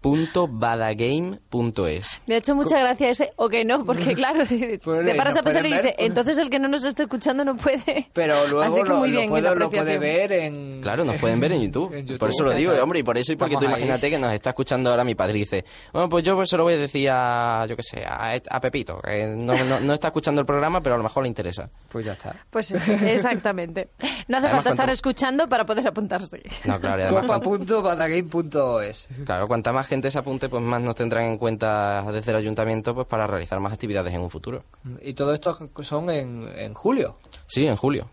copa.badagame.es. 0.00 2.20
Me 2.26 2.34
ha 2.34 2.38
hecho 2.38 2.54
mucha 2.54 2.78
gracia 2.78 3.10
ese 3.10 3.30
o 3.36 3.48
que 3.48 3.64
no, 3.64 3.84
porque 3.84 4.14
claro, 4.14 4.44
te 4.46 4.78
paras 5.16 5.34
¿no 5.34 5.40
a 5.40 5.42
pensar 5.42 5.66
y 5.66 5.72
dices, 5.72 5.94
entonces 5.98 6.38
el 6.38 6.50
que 6.50 6.58
no 6.58 6.68
nos 6.68 6.84
está 6.84 7.04
escuchando 7.04 7.44
no 7.44 7.56
puede. 7.56 8.08
Pero 8.12 8.46
luego 8.48 8.62
Así 8.62 8.82
que 8.82 8.88
lo, 8.88 8.96
muy 8.98 9.10
lo 9.10 9.18
bien, 9.20 9.30
puedo- 9.30 9.54
lo 9.54 9.70
puede 9.70 9.94
apreciación. 9.94 10.00
ver 10.00 10.32
en... 10.32 10.80
Claro, 10.82 11.04
nos 11.04 11.16
pueden 11.16 11.40
ver 11.40 11.52
en 11.52 11.62
YouTube. 11.66 11.92
En 11.94 12.06
YouTube, 12.06 12.18
Por 12.18 12.30
eso 12.30 12.44
lo 12.44 12.52
digo, 12.54 12.72
hombre, 12.82 13.00
y 13.00 13.02
por 13.02 13.18
eso 13.18 13.32
y 13.32 13.36
porque 13.36 13.54
tú 13.56 13.62
ahí. 13.62 13.66
imagínate 13.68 14.10
que 14.10 14.18
nos 14.18 14.32
está 14.32 14.50
escuchando 14.50 14.90
ahora 14.90 15.04
mi 15.04 15.14
padre 15.14 15.36
y 15.36 15.40
dice, 15.40 15.64
bueno, 15.92 16.08
pues 16.08 16.24
yo 16.24 16.34
pues 16.36 16.48
se 16.48 16.56
lo 16.56 16.64
voy 16.64 16.74
a 16.74 16.78
decir 16.78 17.08
a, 17.10 17.66
yo 17.66 17.76
qué 17.76 17.82
sé, 17.82 18.04
a, 18.04 18.34
a 18.50 18.60
Pepito, 18.60 19.00
que 19.02 19.26
no, 19.26 19.52
no, 19.64 19.80
no 19.80 19.92
está 19.92 20.08
escuchando 20.08 20.40
el 20.40 20.46
programa, 20.46 20.80
pero 20.80 20.94
a 20.94 20.98
lo 20.98 21.04
mejor 21.04 21.22
le 21.24 21.28
interesa. 21.28 21.68
Pues 21.88 22.04
ya 22.06 22.12
está. 22.12 22.36
Pues 22.50 22.70
eso, 22.70 22.92
exactamente. 22.92 23.88
No 24.28 24.36
hace 24.38 24.46
Además, 24.46 24.50
falta 24.50 24.70
estar 24.70 24.76
cuanto- 24.86 24.92
escuchando 24.92 25.48
para 25.48 25.64
poder 25.66 25.86
apuntarse. 25.88 26.40
No, 26.64 26.80
claro, 26.80 27.00
y 27.00 27.02
además, 27.04 27.40
Copa.badagame.es 27.42 29.08
claro, 29.24 29.48
cuanta 29.48 29.72
más 29.72 29.87
gente 29.88 30.10
se 30.10 30.18
apunte, 30.18 30.48
pues 30.48 30.62
más 30.62 30.80
nos 30.80 30.94
tendrán 30.94 31.24
en 31.24 31.38
cuenta 31.38 32.04
desde 32.12 32.30
el 32.30 32.36
ayuntamiento 32.36 32.94
pues 32.94 33.06
para 33.06 33.26
realizar 33.26 33.58
más 33.60 33.72
actividades 33.72 34.14
en 34.14 34.20
un 34.20 34.30
futuro. 34.30 34.62
Y 35.02 35.14
todo 35.14 35.34
esto 35.34 35.70
son 35.80 36.10
en, 36.10 36.48
en 36.54 36.74
julio. 36.74 37.16
Sí, 37.46 37.66
en 37.66 37.76
julio. 37.76 38.08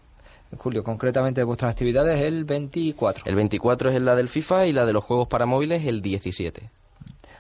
En 0.52 0.58
julio, 0.58 0.84
concretamente 0.84 1.44
vuestras 1.44 1.72
actividades 1.72 2.22
el 2.22 2.46
24. 2.46 3.26
El 3.28 3.36
24 3.36 3.92
es 3.92 4.02
la 4.02 4.16
del 4.16 4.30
FIFA 4.30 4.68
y 4.68 4.74
la 4.74 4.86
de 4.86 4.94
los 4.94 5.04
juegos 5.04 5.28
para 5.28 5.46
móviles 5.46 5.86
el 5.86 6.02
17. 6.02 6.70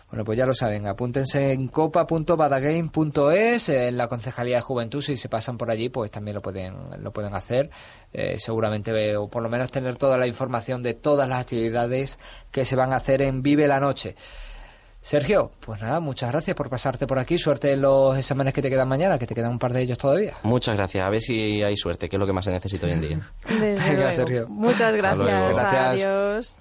Bueno, 0.10 0.24
pues 0.24 0.38
ya 0.38 0.46
lo 0.46 0.54
saben, 0.54 0.88
apúntense 0.88 1.52
en 1.52 1.68
copa.badagame.es, 1.68 3.70
en 3.70 3.98
la 3.98 4.08
Concejalía 4.08 4.58
de 4.58 4.62
Juventud, 4.62 5.02
si 5.02 5.18
se 5.18 5.30
pasan 5.30 5.58
por 5.58 5.72
allí, 5.72 5.90
pues 5.90 6.12
también 6.12 6.36
lo 6.36 6.42
pueden, 6.42 7.04
lo 7.04 7.12
pueden 7.12 7.34
hacer. 7.34 7.70
Eh, 8.14 8.38
seguramente, 8.40 9.18
o 9.18 9.28
por 9.28 9.42
lo 9.42 9.50
menos 9.50 9.72
tener 9.72 9.96
toda 9.98 10.18
la 10.18 10.28
información 10.28 10.84
de 10.84 10.94
todas 10.94 11.28
las 11.28 11.42
actividades 11.42 12.20
que 12.52 12.66
se 12.66 12.76
van 12.76 12.94
a 12.94 12.98
hacer 12.98 13.22
en 13.24 13.42
Vive 13.42 13.68
la 13.68 13.80
Noche. 13.80 14.16
Sergio, 15.02 15.52
pues 15.64 15.82
nada, 15.84 16.00
muchas 16.00 16.32
gracias 16.32 16.56
por 16.56 16.68
pasarte 16.68 17.06
por 17.06 17.20
aquí. 17.20 17.38
Suerte 17.38 17.74
en 17.74 17.82
los 17.82 18.18
exámenes 18.18 18.56
que 18.56 18.64
te 18.64 18.72
quedan 18.72 18.88
mañana, 18.88 19.20
que 19.20 19.28
te 19.28 19.36
quedan 19.36 19.52
un 19.52 19.60
par 19.60 19.72
de 19.72 19.84
ellos 19.84 20.00
todavía. 20.00 20.34
Muchas 20.42 20.76
gracias, 20.76 21.06
a 21.06 21.10
ver 21.12 21.22
si 21.22 21.62
hay 21.62 21.78
suerte, 21.78 22.10
que 22.10 22.16
es 22.16 22.20
lo 22.20 22.26
que 22.26 22.34
más 22.34 22.46
se 22.46 22.52
necesita 22.52 22.88
hoy 22.88 22.94
en 22.94 23.02
día. 23.02 23.20
Desde 23.48 23.60
Venga, 23.60 23.94
luego. 23.94 24.12
Sergio. 24.14 24.48
Muchas. 24.48 24.94
Gracias. 24.94 25.74
Adiós. 25.74 26.56